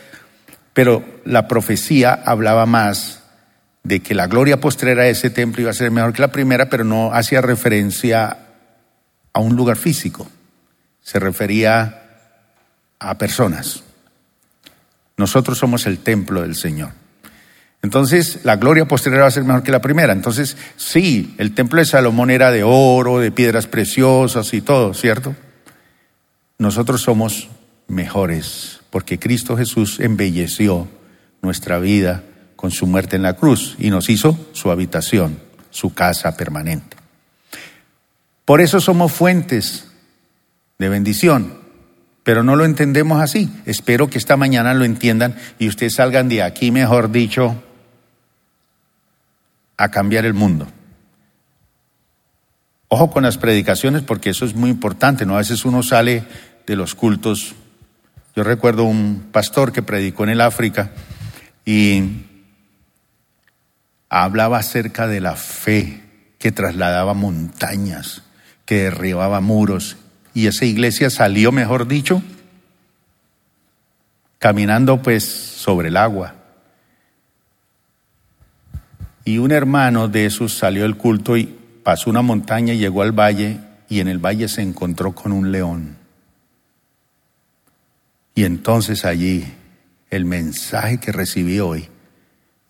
[0.72, 3.20] pero la profecía hablaba más
[3.84, 6.70] de que la gloria postrera de ese templo iba a ser mejor que la primera,
[6.70, 8.38] pero no hacía referencia
[9.32, 10.28] a un lugar físico,
[11.02, 12.03] se refería
[12.98, 13.84] a personas.
[15.16, 16.90] Nosotros somos el templo del Señor.
[17.82, 20.12] Entonces, la gloria posterior va a ser mejor que la primera.
[20.12, 25.36] Entonces, sí, el templo de Salomón era de oro, de piedras preciosas y todo, ¿cierto?
[26.58, 27.48] Nosotros somos
[27.86, 30.88] mejores porque Cristo Jesús embelleció
[31.42, 32.22] nuestra vida
[32.56, 35.38] con su muerte en la cruz y nos hizo su habitación,
[35.70, 36.96] su casa permanente.
[38.44, 39.88] Por eso somos fuentes
[40.78, 41.58] de bendición,
[42.24, 43.50] pero no lo entendemos así.
[43.66, 47.62] Espero que esta mañana lo entiendan y ustedes salgan de aquí, mejor dicho,
[49.76, 50.66] a cambiar el mundo.
[52.88, 55.34] Ojo con las predicaciones porque eso es muy importante, ¿no?
[55.34, 56.24] A veces uno sale
[56.66, 57.54] de los cultos.
[58.34, 60.92] Yo recuerdo un pastor que predicó en el África
[61.64, 62.24] y
[64.08, 66.02] hablaba acerca de la fe
[66.38, 68.22] que trasladaba montañas
[68.64, 69.96] que derribaba muros.
[70.34, 72.22] Y esa iglesia salió, mejor dicho,
[74.38, 76.34] caminando pues sobre el agua.
[79.24, 81.46] Y un hermano de esos salió del culto y
[81.82, 85.50] pasó una montaña y llegó al valle y en el valle se encontró con un
[85.52, 85.96] león.
[88.34, 89.46] Y entonces allí
[90.10, 91.88] el mensaje que recibí hoy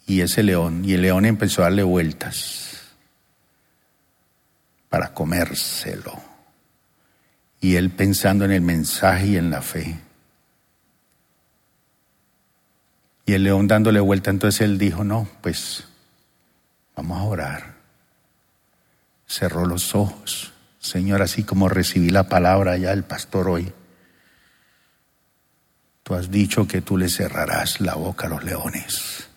[0.06, 2.82] y ese león, y el león empezó a darle vueltas
[4.90, 6.33] para comérselo.
[7.64, 9.98] Y él pensando en el mensaje y en la fe.
[13.24, 15.84] Y el león dándole vuelta, entonces él dijo, no, pues
[16.94, 17.76] vamos a orar.
[19.26, 20.52] Cerró los ojos.
[20.78, 23.72] Señor, así como recibí la palabra ya el pastor hoy,
[26.02, 29.30] tú has dicho que tú le cerrarás la boca a los leones,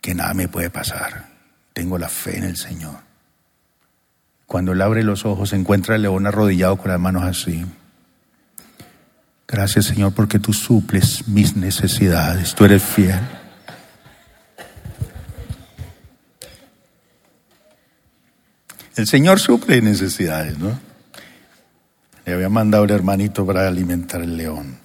[0.00, 1.28] que nada me puede pasar.
[1.72, 3.13] Tengo la fe en el Señor.
[4.46, 7.64] Cuando él abre los ojos, encuentra al león arrodillado con las manos así.
[9.46, 13.20] Gracias Señor porque tú suples mis necesidades, tú eres fiel.
[18.96, 20.78] El Señor suple necesidades, ¿no?
[22.24, 24.78] Le había mandado el hermanito para alimentar el león.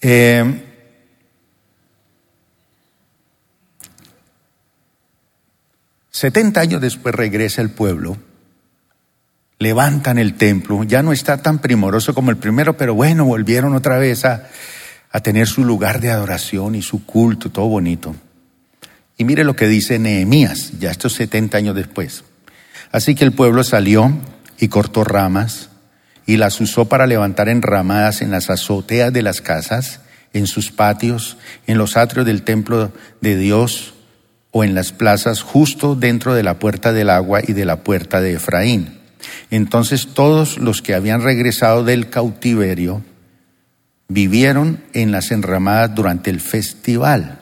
[0.00, 0.62] Eh,
[6.16, 8.16] 70 años después regresa el pueblo,
[9.58, 13.98] levantan el templo, ya no está tan primoroso como el primero, pero bueno, volvieron otra
[13.98, 14.48] vez a,
[15.10, 18.16] a tener su lugar de adoración y su culto, todo bonito.
[19.18, 22.24] Y mire lo que dice Nehemías, ya estos 70 años después.
[22.92, 24.10] Así que el pueblo salió
[24.58, 25.68] y cortó ramas
[26.24, 30.00] y las usó para levantar enramadas en las azoteas de las casas,
[30.32, 31.36] en sus patios,
[31.66, 32.90] en los atrios del templo
[33.20, 33.92] de Dios,
[34.50, 38.20] o en las plazas justo dentro de la puerta del agua y de la puerta
[38.20, 38.98] de Efraín.
[39.50, 43.02] Entonces todos los que habían regresado del cautiverio
[44.08, 47.40] vivieron en las enramadas durante el festival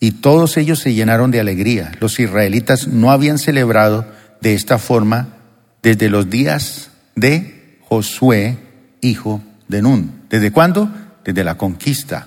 [0.00, 1.92] y todos ellos se llenaron de alegría.
[2.00, 4.04] Los israelitas no habían celebrado
[4.40, 5.36] de esta forma
[5.82, 8.56] desde los días de Josué,
[9.00, 10.22] hijo de Nun.
[10.28, 10.90] ¿Desde cuándo?
[11.24, 12.26] Desde la conquista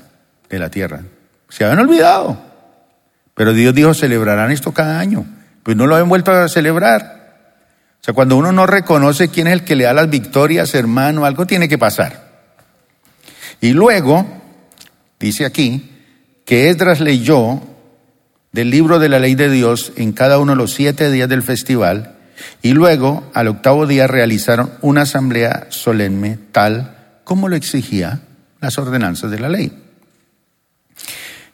[0.50, 1.02] de la tierra.
[1.50, 2.55] Se habían olvidado.
[3.36, 5.26] Pero Dios dijo, celebrarán esto cada año.
[5.62, 7.16] Pues no lo han vuelto a celebrar.
[8.02, 11.26] O sea, cuando uno no reconoce quién es el que le da las victorias, hermano,
[11.26, 12.26] algo tiene que pasar.
[13.62, 14.26] Y luego,
[15.20, 15.92] dice aquí,
[16.46, 17.62] que Esdras leyó
[18.52, 21.44] del libro de la ley de Dios en cada uno de los siete días del
[21.44, 22.16] festival
[22.62, 28.22] y luego al octavo día realizaron una asamblea solemne tal como lo exigía
[28.62, 29.85] las ordenanzas de la ley.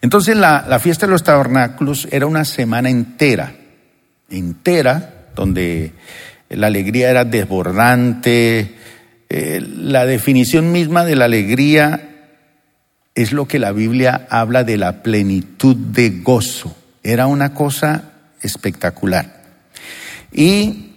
[0.01, 3.53] Entonces la, la fiesta de los tabernáculos era una semana entera,
[4.29, 5.93] entera, donde
[6.49, 8.75] la alegría era desbordante,
[9.29, 12.09] eh, la definición misma de la alegría
[13.15, 16.75] es lo que la Biblia habla de la plenitud de gozo.
[17.01, 19.41] Era una cosa espectacular.
[20.33, 20.95] Y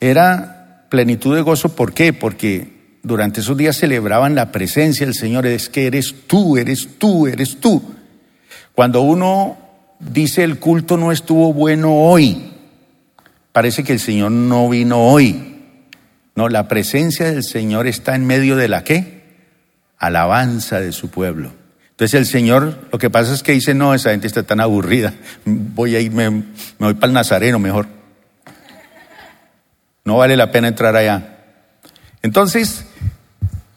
[0.00, 2.12] era plenitud de gozo, ¿por qué?
[2.12, 7.28] Porque durante esos días celebraban la presencia del Señor, es que eres tú, eres tú,
[7.28, 7.94] eres tú.
[8.78, 9.58] Cuando uno
[9.98, 12.52] dice el culto no estuvo bueno hoy,
[13.50, 15.64] parece que el Señor no vino hoy.
[16.36, 19.24] No, la presencia del Señor está en medio de la qué?
[19.98, 21.50] Alabanza de su pueblo.
[21.90, 25.12] Entonces el Señor, lo que pasa es que dice, no, esa gente está tan aburrida,
[25.44, 26.44] voy a irme, me
[26.78, 27.88] voy para el Nazareno mejor.
[30.04, 31.38] No vale la pena entrar allá.
[32.22, 32.84] Entonces,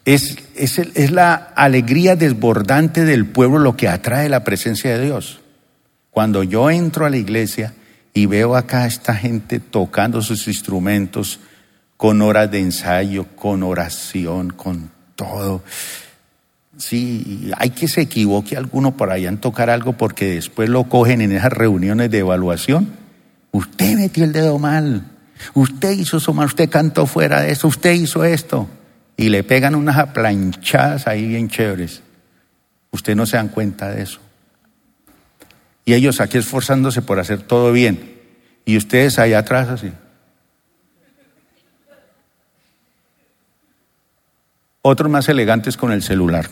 [0.05, 5.41] es, es, es la alegría desbordante del pueblo lo que atrae la presencia de Dios.
[6.09, 7.73] Cuando yo entro a la iglesia
[8.13, 11.39] y veo acá a esta gente tocando sus instrumentos,
[12.01, 15.61] con horas de ensayo, con oración, con todo.
[16.75, 21.21] Sí, hay que se equivoque alguno por allá en tocar algo porque después lo cogen
[21.21, 22.91] en esas reuniones de evaluación.
[23.51, 25.11] Usted metió el dedo mal,
[25.53, 28.67] usted hizo eso mal, usted cantó fuera de eso, usted hizo esto.
[29.21, 32.01] Y le pegan unas aplanchadas ahí bien chéveres.
[32.89, 34.19] Usted no se dan cuenta de eso.
[35.85, 38.19] Y ellos aquí esforzándose por hacer todo bien.
[38.65, 39.91] Y ustedes allá atrás así.
[44.81, 46.49] otros más elegantes con el celular.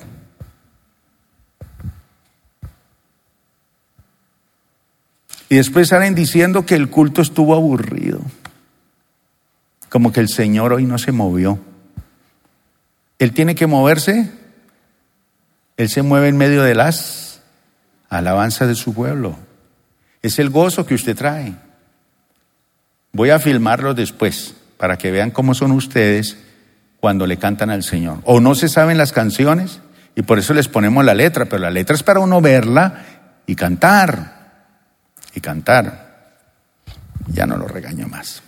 [5.49, 8.21] Y después salen diciendo que el culto estuvo aburrido,
[9.89, 11.59] como que el Señor hoy no se movió.
[13.19, 14.31] Él tiene que moverse,
[15.77, 17.41] Él se mueve en medio de las
[18.09, 19.37] alabanzas de su pueblo.
[20.21, 21.53] Es el gozo que usted trae.
[23.11, 26.37] Voy a filmarlo después para que vean cómo son ustedes
[26.99, 28.19] cuando le cantan al Señor.
[28.23, 29.81] O no se saben las canciones
[30.15, 33.05] y por eso les ponemos la letra, pero la letra es para uno verla
[33.45, 34.39] y cantar.
[35.33, 36.35] Y cantar.
[37.27, 38.41] Ya no lo regaño más.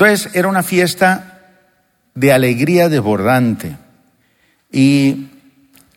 [0.00, 1.40] Entonces era una fiesta
[2.14, 3.76] de alegría desbordante.
[4.72, 5.26] Y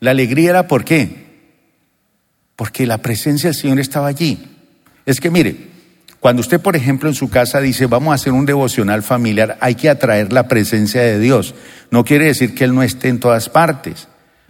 [0.01, 1.23] la alegría era por qué?
[2.57, 4.57] Porque la presencia del Señor estaba allí.
[5.05, 5.55] Es que mire,
[6.19, 9.75] cuando usted, por ejemplo, en su casa dice, vamos a hacer un devocional familiar, hay
[9.75, 11.55] que atraer la presencia de Dios.
[11.89, 14.09] No quiere decir que Él no esté en todas partes,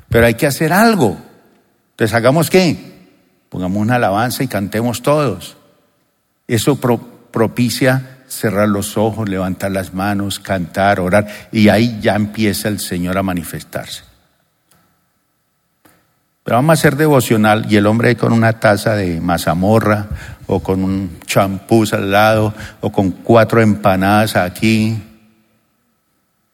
[0.10, 1.16] pero hay que hacer algo.
[1.91, 2.76] Entonces, ¿hagamos qué?
[3.49, 5.58] Pongamos una alabanza y cantemos todos.
[6.47, 6.80] Eso
[7.32, 13.18] propicia cerrar los ojos, levantar las manos, cantar, orar, y ahí ya empieza el Señor
[13.18, 14.04] a manifestarse.
[16.44, 20.08] Pero vamos a hacer devocional y el hombre con una taza de mazamorra
[20.46, 25.02] o con un champús al lado o con cuatro empanadas aquí.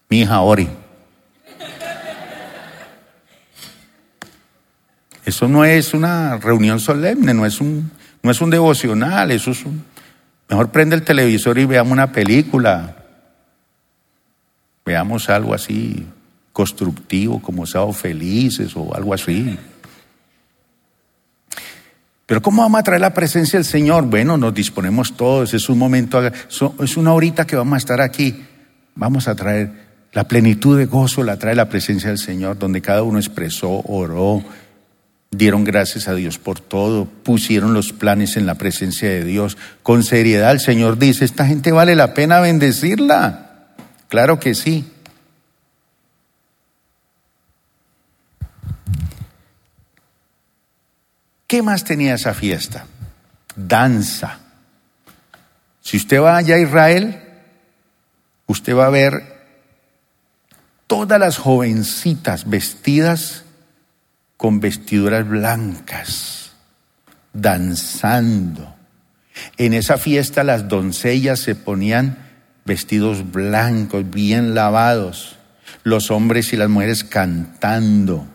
[0.09, 0.69] Mi hija Ori.
[5.25, 9.63] Eso no es una reunión solemne, no es un, no es un devocional, eso es
[9.65, 9.85] un...
[10.49, 12.95] Mejor prende el televisor y veamos una película.
[14.83, 16.07] Veamos algo así
[16.51, 19.57] constructivo, como Sábado Felices o algo así.
[22.25, 24.05] Pero ¿cómo vamos a traer la presencia del Señor?
[24.05, 28.45] Bueno, nos disponemos todos, es un momento, es una horita que vamos a estar aquí.
[28.95, 29.71] Vamos a traer
[30.13, 34.43] la plenitud de gozo, la trae la presencia del Señor, donde cada uno expresó, oró,
[35.31, 39.57] dieron gracias a Dios por todo, pusieron los planes en la presencia de Dios.
[39.83, 43.67] Con seriedad el Señor dice, esta gente vale la pena bendecirla.
[44.07, 44.91] Claro que sí.
[51.47, 52.85] ¿Qué más tenía esa fiesta?
[53.55, 54.39] Danza.
[55.81, 57.19] Si usted va allá a Israel,
[58.45, 59.39] usted va a ver
[60.85, 63.45] todas las jovencitas vestidas
[64.39, 66.53] con vestiduras blancas,
[67.33, 68.73] danzando.
[69.57, 72.17] En esa fiesta las doncellas se ponían
[72.63, 75.35] vestidos blancos, bien lavados,
[75.83, 78.25] los hombres y las mujeres cantando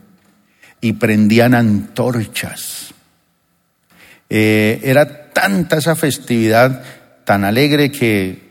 [0.83, 2.93] y prendían antorchas
[4.29, 6.83] eh, era tanta esa festividad
[7.25, 8.43] tan alegre que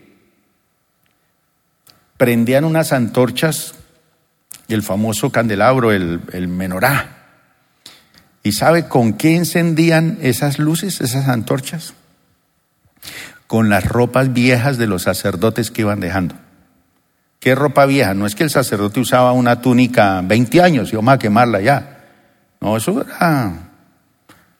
[2.18, 3.76] prendían unas antorchas
[4.68, 7.23] y el famoso candelabro, el, el menorá.
[8.44, 11.94] ¿Y sabe con qué encendían esas luces, esas antorchas?
[13.48, 16.36] Con las ropas viejas de los sacerdotes que iban dejando.
[17.40, 18.14] ¿Qué ropa vieja?
[18.14, 22.04] No es que el sacerdote usaba una túnica 20 años y vamos a quemarla ya.
[22.60, 23.70] No, eso era...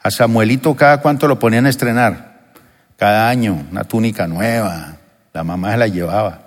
[0.02, 2.52] A Samuelito cada cuánto lo ponían a estrenar.
[2.98, 4.98] Cada año, una túnica nueva.
[5.34, 6.42] La mamá se la llevaba.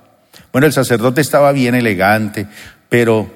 [0.53, 2.47] Bueno, el sacerdote estaba bien elegante,
[2.89, 3.31] pero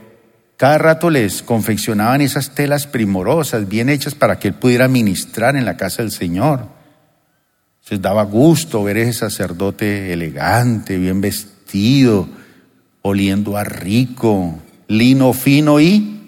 [0.61, 5.65] cada rato les confeccionaban esas telas primorosas, bien hechas para que él pudiera ministrar en
[5.65, 6.67] la casa del Señor.
[7.89, 12.29] Les daba gusto ver ese sacerdote elegante, bien vestido,
[13.01, 16.21] oliendo a rico, lino fino y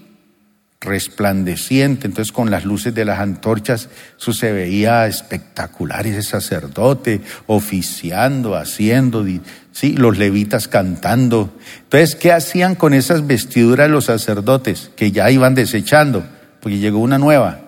[0.81, 2.07] resplandeciente.
[2.07, 9.25] Entonces con las luces de las antorchas eso se veía espectacular ese sacerdote oficiando, haciendo,
[9.73, 11.53] sí, los levitas cantando.
[11.85, 16.25] Entonces, ¿qué hacían con esas vestiduras los sacerdotes que ya iban desechando?
[16.61, 17.61] Porque llegó una nueva.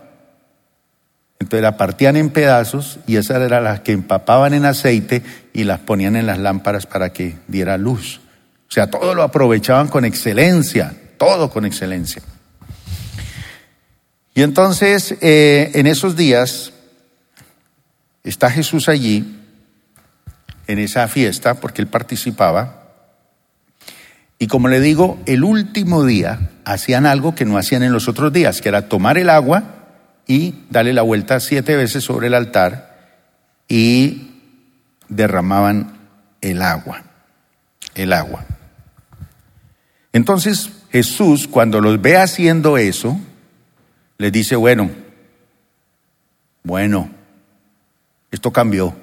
[1.41, 5.81] Entonces la partían en pedazos y esas eran las que empapaban en aceite y las
[5.81, 8.21] ponían en las lámparas para que diera luz.
[8.69, 12.23] O sea, todo lo aprovechaban con excelencia, todo con excelencia.
[14.35, 16.73] Y entonces, eh, en esos días,
[18.25, 19.44] está Jesús allí,
[20.67, 22.85] en esa fiesta, porque él participaba.
[24.39, 28.33] Y como le digo, el último día hacían algo que no hacían en los otros
[28.33, 29.63] días, que era tomar el agua
[30.27, 32.95] y darle la vuelta siete veces sobre el altar
[33.69, 34.31] y
[35.09, 35.99] derramaban
[36.41, 37.03] el agua,
[37.95, 38.45] el agua.
[40.13, 43.19] Entonces Jesús, cuando los ve haciendo eso,
[44.19, 44.91] les dice, bueno,
[46.63, 47.11] bueno,
[48.31, 48.97] esto cambió,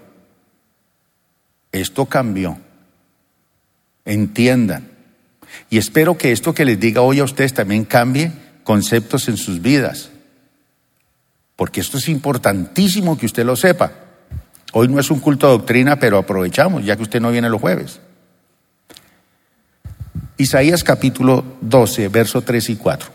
[1.72, 2.58] esto cambió,
[4.06, 4.90] entiendan.
[5.70, 8.32] Y espero que esto que les diga hoy a ustedes también cambie
[8.64, 10.10] conceptos en sus vidas,
[11.56, 13.92] porque esto es importantísimo que usted lo sepa.
[14.74, 17.60] Hoy no es un culto de doctrina, pero aprovechamos, ya que usted no viene los
[17.60, 18.00] jueves.
[20.38, 23.10] Isaías capítulo 12, verso 3 y 4.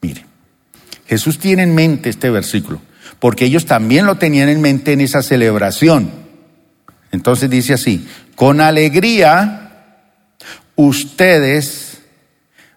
[0.00, 0.26] Mire.
[1.06, 2.80] Jesús tiene en mente este versículo,
[3.18, 6.10] porque ellos también lo tenían en mente en esa celebración.
[7.12, 9.70] Entonces dice así, con alegría
[10.76, 12.00] ustedes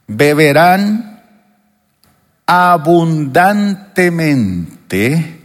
[0.07, 1.21] beberán
[2.45, 5.39] abundantemente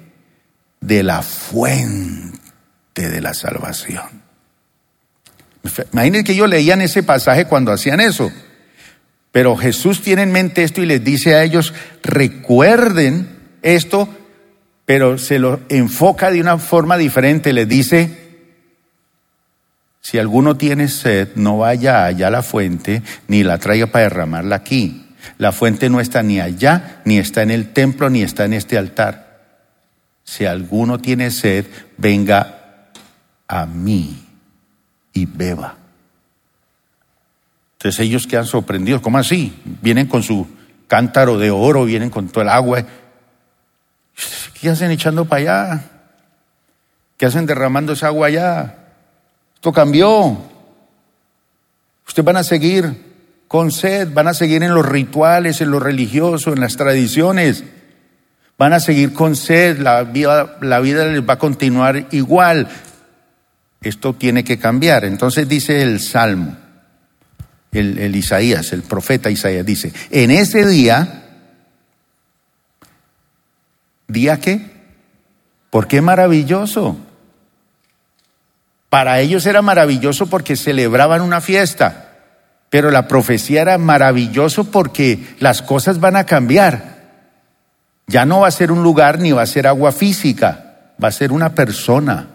[0.81, 2.39] de la fuente
[2.95, 4.23] de la salvación.
[5.93, 8.33] Imagínense que ellos leían ese pasaje cuando hacían eso.
[9.31, 14.09] Pero Jesús tiene en mente esto y les dice a ellos, recuerden esto,
[14.87, 17.53] pero se lo enfoca de una forma diferente.
[17.53, 18.28] Les dice,
[20.09, 24.57] si alguno tiene sed, no vaya allá a la fuente, ni la traiga para derramarla
[24.57, 25.07] aquí.
[25.37, 28.79] La fuente no está ni allá, ni está en el templo, ni está en este
[28.79, 29.43] altar.
[30.25, 31.67] Si alguno tiene sed,
[31.99, 32.89] venga
[33.49, 34.25] a mí
[35.13, 35.77] y beba.
[37.75, 39.03] Entonces ellos quedan sorprendidos.
[39.03, 39.61] ¿Cómo así?
[39.83, 40.49] Vienen con su
[40.87, 42.83] cántaro de oro, vienen con todo el agua.
[44.59, 45.85] ¿Qué hacen echando para allá?
[47.19, 48.88] ¿Qué hacen derramando esa agua allá?
[49.59, 50.39] Esto cambió.
[52.07, 53.09] Ustedes van a seguir
[53.49, 57.65] con sed, van a seguir en los rituales, en lo religioso, en las tradiciones.
[58.57, 62.69] Van a seguir con sed, la vida, la vida les va a continuar igual.
[63.81, 65.05] Esto tiene que cambiar.
[65.05, 66.57] Entonces dice el Salmo
[67.73, 71.25] el, Isaías, el profeta Isaías, dice, en ese día,
[74.07, 74.79] ¿día qué?
[75.71, 77.08] ¿Por qué maravilloso?
[78.89, 82.09] Para ellos era maravilloso porque celebraban una fiesta,
[82.71, 86.99] pero la profecía era maravilloso porque las cosas van a cambiar.
[88.07, 91.13] Ya no va a ser un lugar ni va a ser agua física, va a
[91.13, 92.29] ser una persona.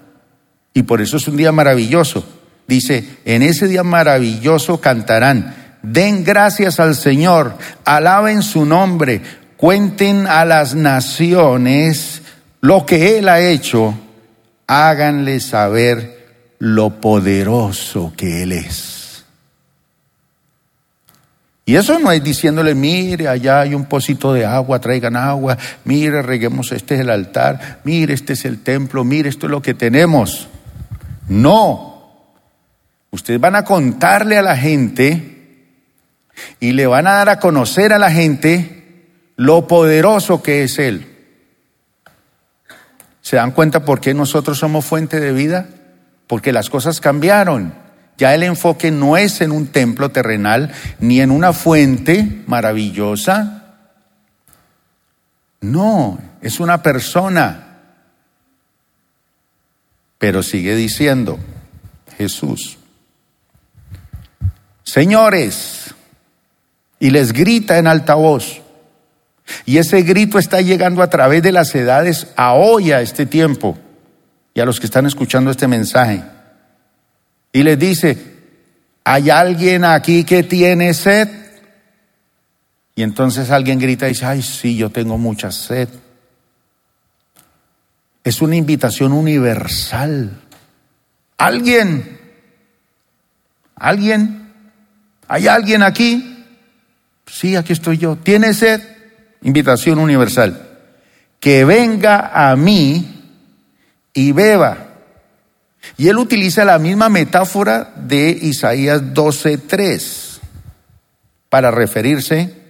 [0.74, 2.26] Y por eso es un día maravilloso.
[2.68, 9.22] Dice, en ese día maravilloso cantarán, den gracias al Señor, alaben su nombre,
[9.58, 12.22] cuenten a las naciones
[12.62, 13.94] lo que Él ha hecho,
[14.68, 16.23] háganle saber
[16.64, 19.26] lo poderoso que Él es.
[21.66, 26.22] Y eso no es diciéndole, mire, allá hay un pocito de agua, traigan agua, mire,
[26.22, 29.74] reguemos, este es el altar, mire, este es el templo, mire, esto es lo que
[29.74, 30.48] tenemos.
[31.28, 31.94] No,
[33.12, 35.68] Ustedes van a contarle a la gente
[36.60, 39.06] y le van a dar a conocer a la gente
[39.36, 41.06] lo poderoso que es Él.
[43.22, 45.70] ¿Se dan cuenta por qué nosotros somos fuente de vida?
[46.34, 47.76] Porque las cosas cambiaron.
[48.18, 53.76] Ya el enfoque no es en un templo terrenal ni en una fuente maravillosa.
[55.62, 57.82] No, es una persona.
[60.18, 61.38] Pero sigue diciendo
[62.18, 62.80] Jesús,
[64.82, 65.94] señores,
[67.00, 68.60] y les grita en alta voz.
[69.68, 73.78] Y ese grito está llegando a través de las edades a hoy, a este tiempo,
[74.54, 76.24] y a los que están escuchando este mensaje.
[77.52, 78.18] Y les dice,
[79.04, 81.30] ¿hay alguien aquí que tiene sed?
[82.96, 85.90] Y entonces alguien grita y dice, ay, sí, yo tengo mucha sed.
[88.24, 90.40] Es una invitación universal.
[91.38, 92.20] ¿Alguien?
[93.76, 94.52] ¿Alguien?
[95.28, 96.46] ¿Hay alguien aquí?
[97.26, 98.16] Sí, aquí estoy yo.
[98.16, 98.82] ¿Tiene sed?
[99.42, 100.70] Invitación universal.
[101.40, 103.13] Que venga a mí
[104.14, 104.78] y beba.
[105.98, 110.40] Y él utiliza la misma metáfora de Isaías 12:3
[111.50, 112.62] para referirse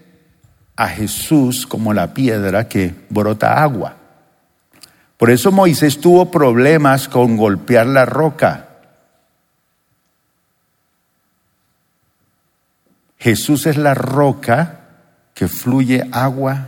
[0.76, 3.98] a Jesús como la piedra que brota agua.
[5.18, 8.70] Por eso Moisés tuvo problemas con golpear la roca.
[13.20, 14.80] Jesús es la roca
[15.34, 16.68] que fluye agua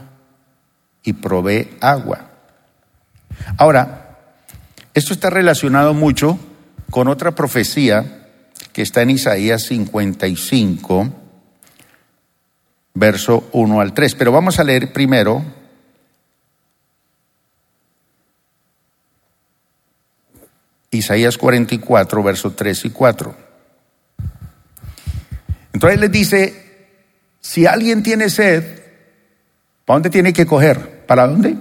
[1.04, 2.30] y provee agua.
[3.58, 4.05] Ahora,
[4.96, 6.40] esto está relacionado mucho
[6.90, 8.30] con otra profecía
[8.72, 11.14] que está en Isaías 55,
[12.94, 14.16] verso 1 al 3.
[14.16, 15.44] Pero vamos a leer primero
[20.92, 23.36] Isaías 44, verso 3 y 4.
[25.74, 26.98] Entonces les dice,
[27.42, 28.82] si alguien tiene sed,
[29.84, 31.06] ¿para dónde tiene que coger?
[31.06, 31.58] ¿Para dónde?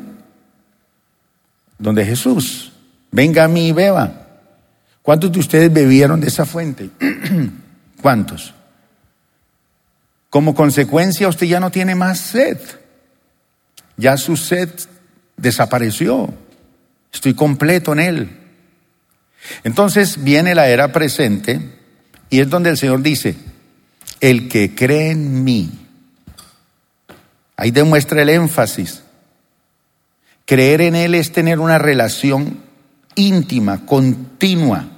[1.78, 2.73] Donde Jesús.
[3.14, 4.26] Venga a mí y beba.
[5.00, 6.90] ¿Cuántos de ustedes bebieron de esa fuente?
[8.02, 8.52] ¿Cuántos?
[10.28, 12.58] Como consecuencia usted ya no tiene más sed.
[13.96, 14.68] Ya su sed
[15.36, 16.34] desapareció.
[17.12, 18.40] Estoy completo en él.
[19.62, 21.60] Entonces viene la era presente
[22.30, 23.36] y es donde el Señor dice,
[24.18, 25.70] el que cree en mí,
[27.56, 29.04] ahí demuestra el énfasis.
[30.46, 32.63] Creer en Él es tener una relación
[33.16, 34.88] íntima, continua.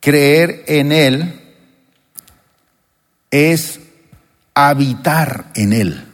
[0.00, 1.40] Creer en Él
[3.30, 3.80] es
[4.54, 6.04] habitar en Él.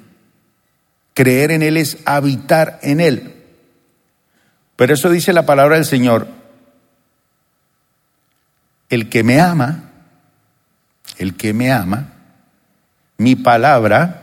[1.15, 3.37] Creer en Él es habitar en Él.
[4.77, 6.27] Pero eso dice la palabra del Señor,
[8.89, 9.91] el que me ama,
[11.19, 12.13] el que me ama,
[13.19, 14.23] mi palabra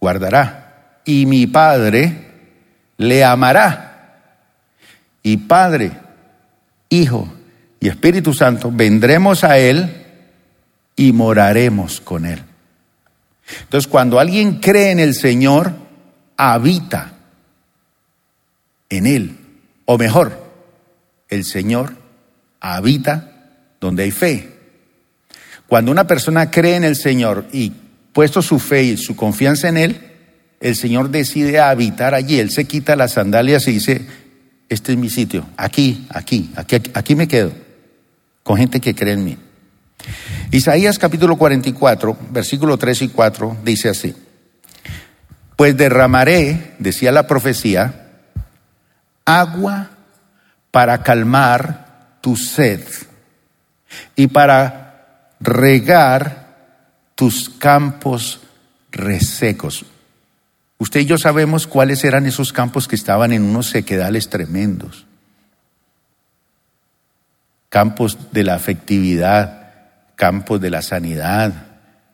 [0.00, 2.30] guardará y mi Padre
[2.96, 3.91] le amará.
[5.22, 5.92] Y Padre,
[6.88, 7.32] Hijo
[7.80, 10.04] y Espíritu Santo, vendremos a Él
[10.96, 12.42] y moraremos con Él.
[13.60, 15.72] Entonces, cuando alguien cree en el Señor,
[16.36, 17.12] habita
[18.88, 19.36] en Él.
[19.84, 20.42] O mejor,
[21.28, 21.96] el Señor
[22.60, 23.32] habita
[23.80, 24.48] donde hay fe.
[25.66, 27.72] Cuando una persona cree en el Señor y
[28.12, 30.00] puesto su fe y su confianza en Él,
[30.60, 32.38] el Señor decide habitar allí.
[32.38, 34.06] Él se quita las sandalias y dice,
[34.68, 37.52] este es mi sitio, aquí, aquí, aquí, aquí me quedo,
[38.42, 39.38] con gente que cree en mí.
[40.50, 44.14] Isaías capítulo 44, versículo 3 y 4 dice así,
[45.56, 48.10] pues derramaré, decía la profecía,
[49.24, 49.90] agua
[50.70, 52.80] para calmar tu sed
[54.16, 56.42] y para regar
[57.14, 58.40] tus campos
[58.90, 59.84] resecos.
[60.82, 65.06] Usted y yo sabemos cuáles eran esos campos que estaban en unos sequedales tremendos.
[67.68, 69.74] Campos de la afectividad,
[70.16, 71.52] campos de la sanidad,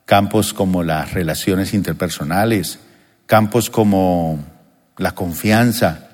[0.04, 2.78] campos como las relaciones interpersonales,
[3.24, 4.44] campos como
[4.98, 6.06] la confianza.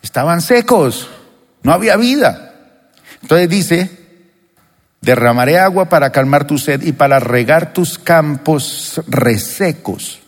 [0.00, 1.10] Estaban secos,
[1.64, 2.54] no había vida.
[3.22, 3.90] Entonces dice,
[5.00, 10.20] Derramaré agua para calmar tu sed y para regar tus campos resecos.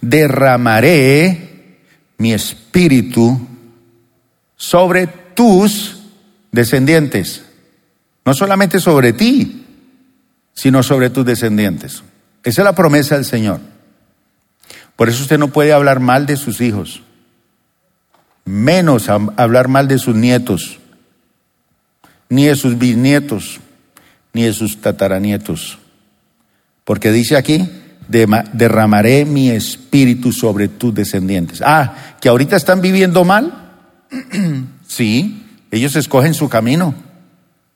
[0.00, 1.76] Derramaré
[2.18, 3.46] mi espíritu
[4.56, 6.02] sobre tus
[6.52, 7.44] descendientes.
[8.24, 9.66] No solamente sobre ti,
[10.52, 12.02] sino sobre tus descendientes.
[12.44, 13.60] Esa es la promesa del Señor.
[14.96, 17.02] Por eso usted no puede hablar mal de sus hijos,
[18.44, 20.78] menos hablar mal de sus nietos,
[22.28, 23.60] ni de sus bisnietos
[24.32, 25.78] ni de sus tataranietos.
[26.84, 27.68] Porque dice aquí,
[28.10, 31.62] derramaré mi espíritu sobre tus descendientes.
[31.64, 33.70] Ah, que ahorita están viviendo mal.
[34.86, 36.94] sí, ellos escogen su camino.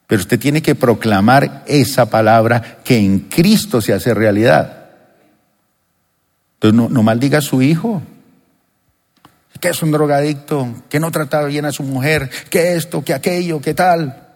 [0.07, 4.89] Pero usted tiene que proclamar esa palabra que en Cristo se hace realidad.
[6.55, 8.03] Entonces no, no maldiga a su hijo.
[9.61, 13.61] que es un drogadicto, que no trataba bien a su mujer, que esto, que aquello,
[13.63, 14.29] que tal.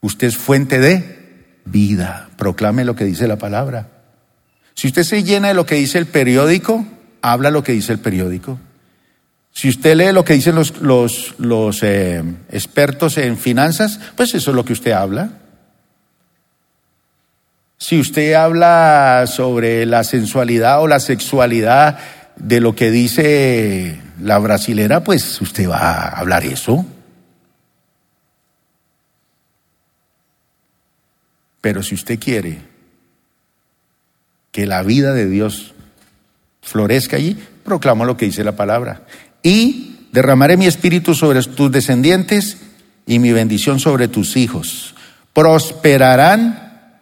[0.00, 1.21] Usted es fuente de
[1.64, 2.28] vida.
[2.36, 3.88] Proclame lo que dice la palabra.
[4.74, 6.84] Si usted se llena de lo que dice el periódico,
[7.20, 8.58] habla lo que dice el periódico.
[9.52, 14.50] Si usted lee lo que dicen los, los, los eh, expertos en finanzas, pues eso
[14.50, 15.30] es lo que usted habla.
[17.76, 21.98] Si usted habla sobre la sensualidad o la sexualidad
[22.36, 26.86] de lo que dice la brasilera, pues usted va a hablar eso.
[31.62, 32.58] Pero si usted quiere
[34.50, 35.72] que la vida de Dios
[36.60, 39.06] florezca allí, proclamo lo que dice la palabra.
[39.42, 42.58] Y derramaré mi espíritu sobre tus descendientes
[43.06, 44.94] y mi bendición sobre tus hijos.
[45.32, 46.98] Prosperarán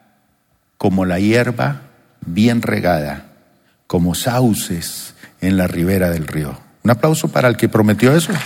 [0.76, 1.82] como la hierba
[2.24, 3.32] bien regada,
[3.86, 6.56] como sauces en la ribera del río.
[6.82, 8.32] Un aplauso para el que prometió eso.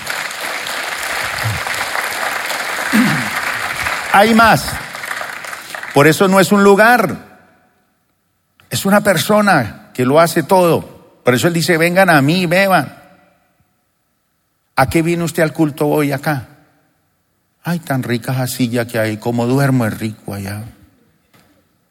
[4.13, 4.73] Hay más.
[5.95, 7.17] Por eso no es un lugar,
[8.69, 11.21] es una persona que lo hace todo.
[11.23, 12.93] Por eso él dice, vengan a mí, beban.
[14.75, 16.49] ¿A qué viene usted al culto hoy acá?
[17.63, 20.65] Ay, tan ricas así ya que hay, como duermo es rico allá.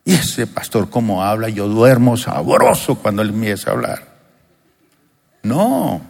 [0.03, 4.03] Y ese pastor como habla, yo duermo sabroso cuando él empieza a hablar.
[5.43, 6.01] No,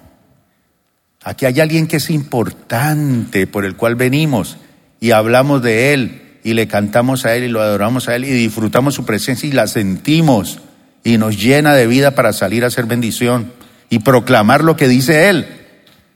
[1.24, 4.58] aquí hay alguien que es importante por el cual venimos
[5.00, 8.32] y hablamos de él y le cantamos a Él y lo adoramos a Él y
[8.32, 10.60] disfrutamos su presencia y la sentimos
[11.04, 13.52] y nos llena de vida para salir a hacer bendición
[13.90, 15.48] y proclamar lo que dice Él.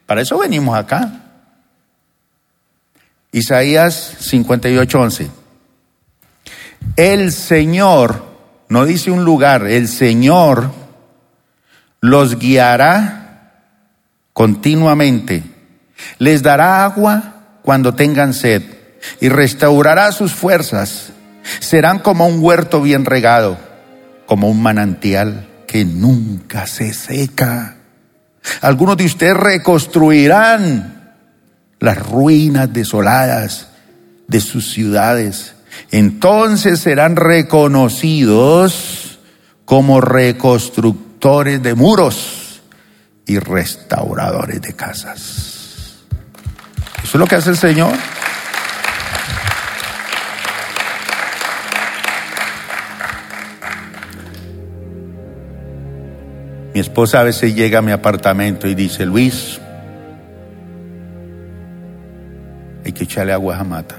[0.06, 1.24] Para eso venimos acá.
[3.32, 5.30] Isaías 58:11.
[6.96, 8.26] El Señor,
[8.70, 10.72] no dice un lugar, el Señor
[12.00, 13.54] los guiará
[14.34, 15.44] continuamente,
[16.20, 18.77] les dará agua cuando tengan sed
[19.20, 21.12] y restaurará sus fuerzas.
[21.60, 23.58] Serán como un huerto bien regado,
[24.26, 27.78] como un manantial que nunca se seca.
[28.62, 31.16] Algunos de ustedes reconstruirán
[31.80, 33.70] las ruinas desoladas
[34.28, 35.54] de sus ciudades.
[35.92, 39.20] Entonces serán reconocidos
[39.66, 42.62] como reconstructores de muros
[43.26, 45.98] y restauradores de casas.
[47.04, 47.94] Eso es lo que hace el Señor.
[56.78, 59.60] Mi esposa a veces llega a mi apartamento y dice, Luis,
[62.86, 63.96] hay que echarle agua a mata.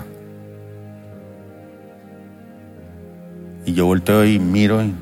[3.67, 4.95] Y yo volteo y miro y,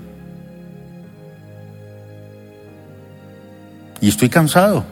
[4.01, 4.87] y estoy cansado.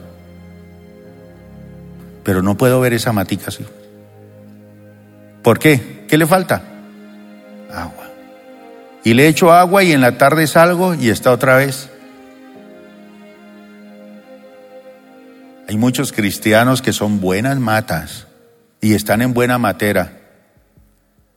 [2.23, 3.65] Pero no puedo ver esa matica así.
[5.41, 6.05] ¿Por qué?
[6.07, 6.61] ¿Qué le falta?
[7.73, 8.11] Agua.
[9.03, 11.89] Y le echo agua y en la tarde salgo y está otra vez.
[15.67, 18.27] Hay muchos cristianos que son buenas matas
[18.81, 20.21] y están en buena matera,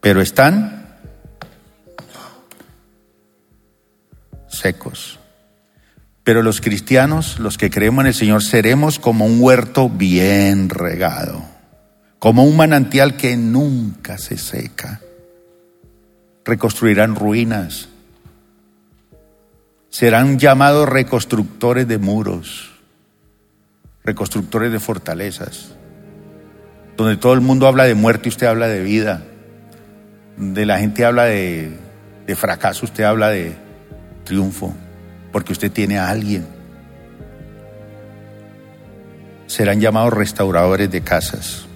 [0.00, 0.86] pero están
[4.48, 5.18] secos.
[6.24, 11.42] Pero los cristianos, los que creemos en el Señor, seremos como un huerto bien regado,
[12.18, 15.00] como un manantial que nunca se seca.
[16.44, 17.88] Reconstruirán ruinas,
[19.88, 22.77] serán llamados reconstructores de muros
[24.08, 25.74] reconstructores de fortalezas,
[26.96, 29.22] donde todo el mundo habla de muerte y usted habla de vida,
[30.38, 31.76] donde la gente habla de,
[32.26, 33.54] de fracaso, usted habla de
[34.24, 34.74] triunfo,
[35.30, 36.46] porque usted tiene a alguien.
[39.46, 41.66] Serán llamados restauradores de casas.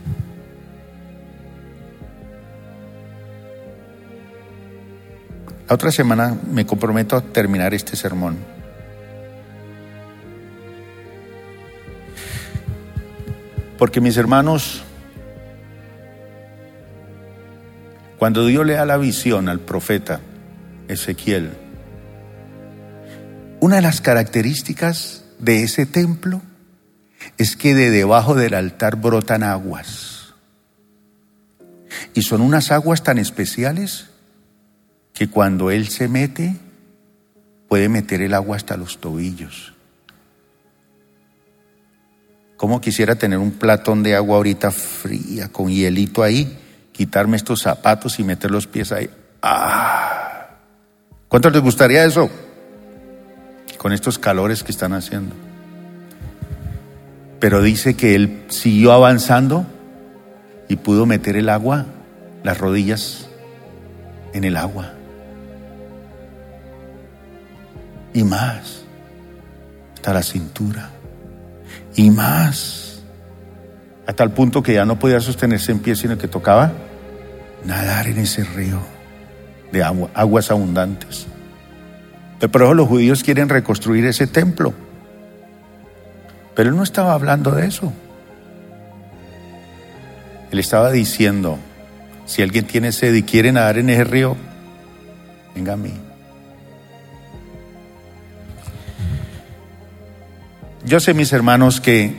[5.68, 8.61] La otra semana me comprometo a terminar este sermón.
[13.82, 14.80] Porque mis hermanos,
[18.16, 20.20] cuando Dios le da la visión al profeta
[20.86, 21.50] Ezequiel,
[23.58, 26.42] una de las características de ese templo
[27.38, 30.34] es que de debajo del altar brotan aguas.
[32.14, 34.10] Y son unas aguas tan especiales
[35.12, 36.54] que cuando Él se mete,
[37.68, 39.74] puede meter el agua hasta los tobillos.
[42.62, 46.60] ¿Cómo quisiera tener un platón de agua ahorita fría, con hielito ahí,
[46.92, 49.10] quitarme estos zapatos y meter los pies ahí?
[49.42, 50.46] ¡Ah!
[51.26, 52.30] ¿Cuánto les gustaría eso?
[53.78, 55.34] Con estos calores que están haciendo.
[57.40, 59.66] Pero dice que él siguió avanzando
[60.68, 61.86] y pudo meter el agua,
[62.44, 63.26] las rodillas
[64.34, 64.92] en el agua.
[68.14, 68.84] Y más,
[69.96, 71.01] hasta la cintura.
[71.94, 73.02] Y más,
[74.06, 76.72] a tal punto que ya no podía sostenerse en pie, sino que tocaba
[77.64, 78.80] nadar en ese río
[79.72, 81.26] de agua, aguas abundantes.
[82.40, 84.74] Pero los judíos quieren reconstruir ese templo.
[86.54, 87.92] Pero él no estaba hablando de eso.
[90.50, 91.58] Él estaba diciendo,
[92.26, 94.36] si alguien tiene sed y quiere nadar en ese río,
[95.54, 95.94] venga a mí.
[100.84, 102.16] Yo sé, mis hermanos, que,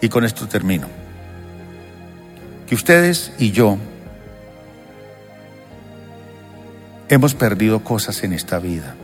[0.00, 0.88] y con esto termino,
[2.66, 3.78] que ustedes y yo
[7.08, 8.94] hemos perdido cosas en esta vida.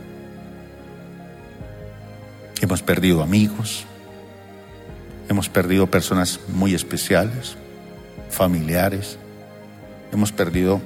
[2.61, 3.85] Hemos perdido amigos,
[5.29, 7.57] hemos perdido personas muy especiales,
[8.29, 9.17] familiares,
[10.11, 10.81] hemos perdido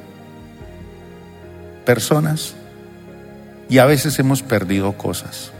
[1.86, 2.56] personas
[3.70, 5.54] y a veces hemos perdido cosas.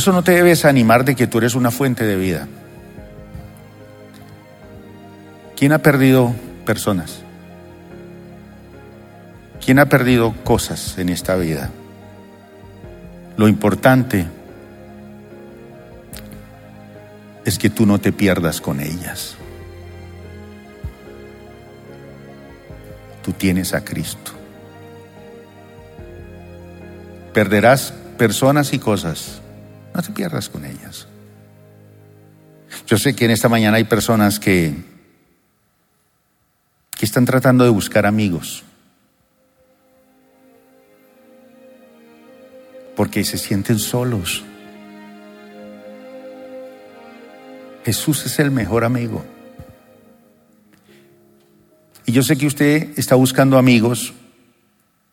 [0.00, 2.48] Eso no te debe desanimar de que tú eres una fuente de vida.
[5.58, 6.34] ¿Quién ha perdido
[6.64, 7.18] personas?
[9.62, 11.68] ¿Quién ha perdido cosas en esta vida?
[13.36, 14.24] Lo importante
[17.44, 19.34] es que tú no te pierdas con ellas.
[23.22, 24.32] Tú tienes a Cristo.
[27.34, 29.42] Perderás personas y cosas.
[29.94, 31.06] No te pierdas con ellas.
[32.86, 34.74] Yo sé que en esta mañana hay personas que,
[36.90, 38.64] que están tratando de buscar amigos.
[43.00, 44.44] porque se sienten solos.
[47.82, 49.24] Jesús es el mejor amigo.
[52.04, 54.12] Y yo sé que usted está buscando amigos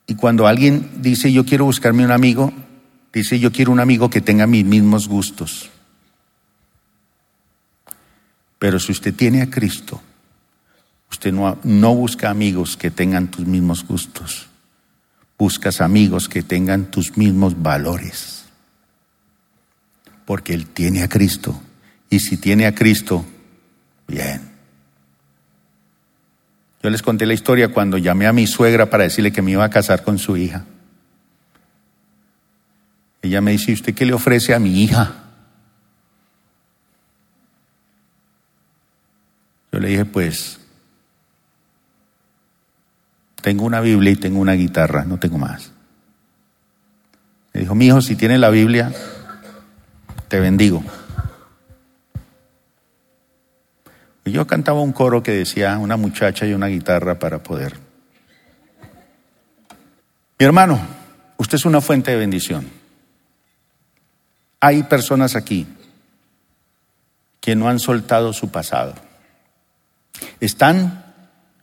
[0.05, 2.51] y cuando alguien dice yo quiero buscarme un amigo,
[3.17, 5.69] dice yo quiero un amigo que tenga mis mismos gustos.
[8.59, 10.01] Pero si usted tiene a Cristo,
[11.11, 14.47] usted no, no busca amigos que tengan tus mismos gustos
[15.37, 18.45] buscas amigos que tengan tus mismos valores.
[20.25, 21.61] Porque Él tiene a Cristo.
[22.09, 23.25] Y si tiene a Cristo,
[24.07, 24.41] bien.
[26.81, 29.63] Yo les conté la historia cuando llamé a mi suegra para decirle que me iba
[29.63, 30.65] a casar con su hija.
[33.27, 35.15] Ella me dice, ¿usted qué le ofrece a mi hija?
[39.69, 40.61] Yo le dije, pues
[43.41, 45.73] tengo una Biblia y tengo una guitarra, no tengo más.
[47.53, 48.93] Me dijo, mi hijo, si tienes la Biblia,
[50.29, 50.81] te bendigo.
[54.23, 57.77] Y yo cantaba un coro que decía una muchacha y una guitarra para poder.
[60.39, 60.79] Mi hermano,
[61.35, 62.86] usted es una fuente de bendición.
[64.59, 65.67] Hay personas aquí
[67.41, 68.93] que no han soltado su pasado.
[70.39, 71.05] Están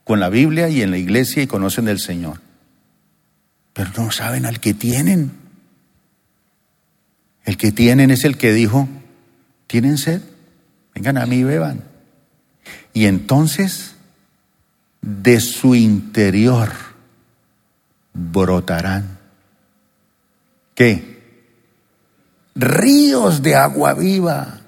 [0.05, 2.41] con la Biblia y en la iglesia y conocen del Señor.
[3.73, 5.33] Pero no saben al que tienen.
[7.45, 8.89] El que tienen es el que dijo,
[9.67, 10.23] ¿tienen sed?
[10.95, 11.85] Vengan a mí y beban.
[12.93, 13.97] Y entonces
[15.03, 16.73] de su interior
[18.15, 19.19] brotarán.
[20.75, 21.14] ¿Qué?
[22.55, 24.61] Ríos de agua viva.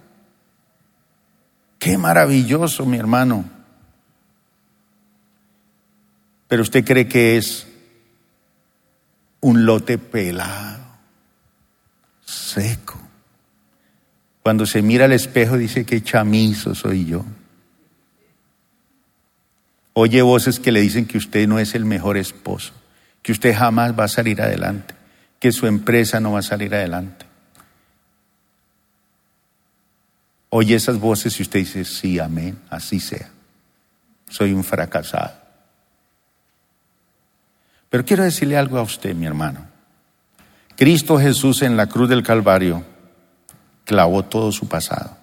[1.78, 3.44] Qué maravilloso, mi hermano.
[6.48, 7.66] Pero usted cree que es
[9.40, 10.84] un lote pelado,
[12.24, 12.98] seco.
[14.42, 17.24] Cuando se mira al espejo dice que chamizo soy yo.
[19.92, 22.72] Oye voces que le dicen que usted no es el mejor esposo,
[23.22, 24.94] que usted jamás va a salir adelante,
[25.40, 27.25] que su empresa no va a salir adelante.
[30.50, 33.30] Oye esas voces y usted dice, sí, amén, así sea.
[34.28, 35.32] Soy un fracasado.
[37.88, 39.66] Pero quiero decirle algo a usted, mi hermano.
[40.76, 42.84] Cristo Jesús en la cruz del Calvario
[43.84, 45.16] clavó todo su pasado.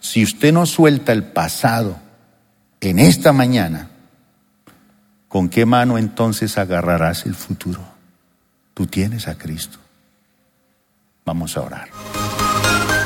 [0.00, 1.98] Si usted no suelta el pasado
[2.80, 3.90] en esta mañana,
[5.28, 7.82] ¿con qué mano entonces agarrarás el futuro?
[8.72, 9.78] Tú tienes a Cristo.
[11.24, 11.88] Vamos a orar.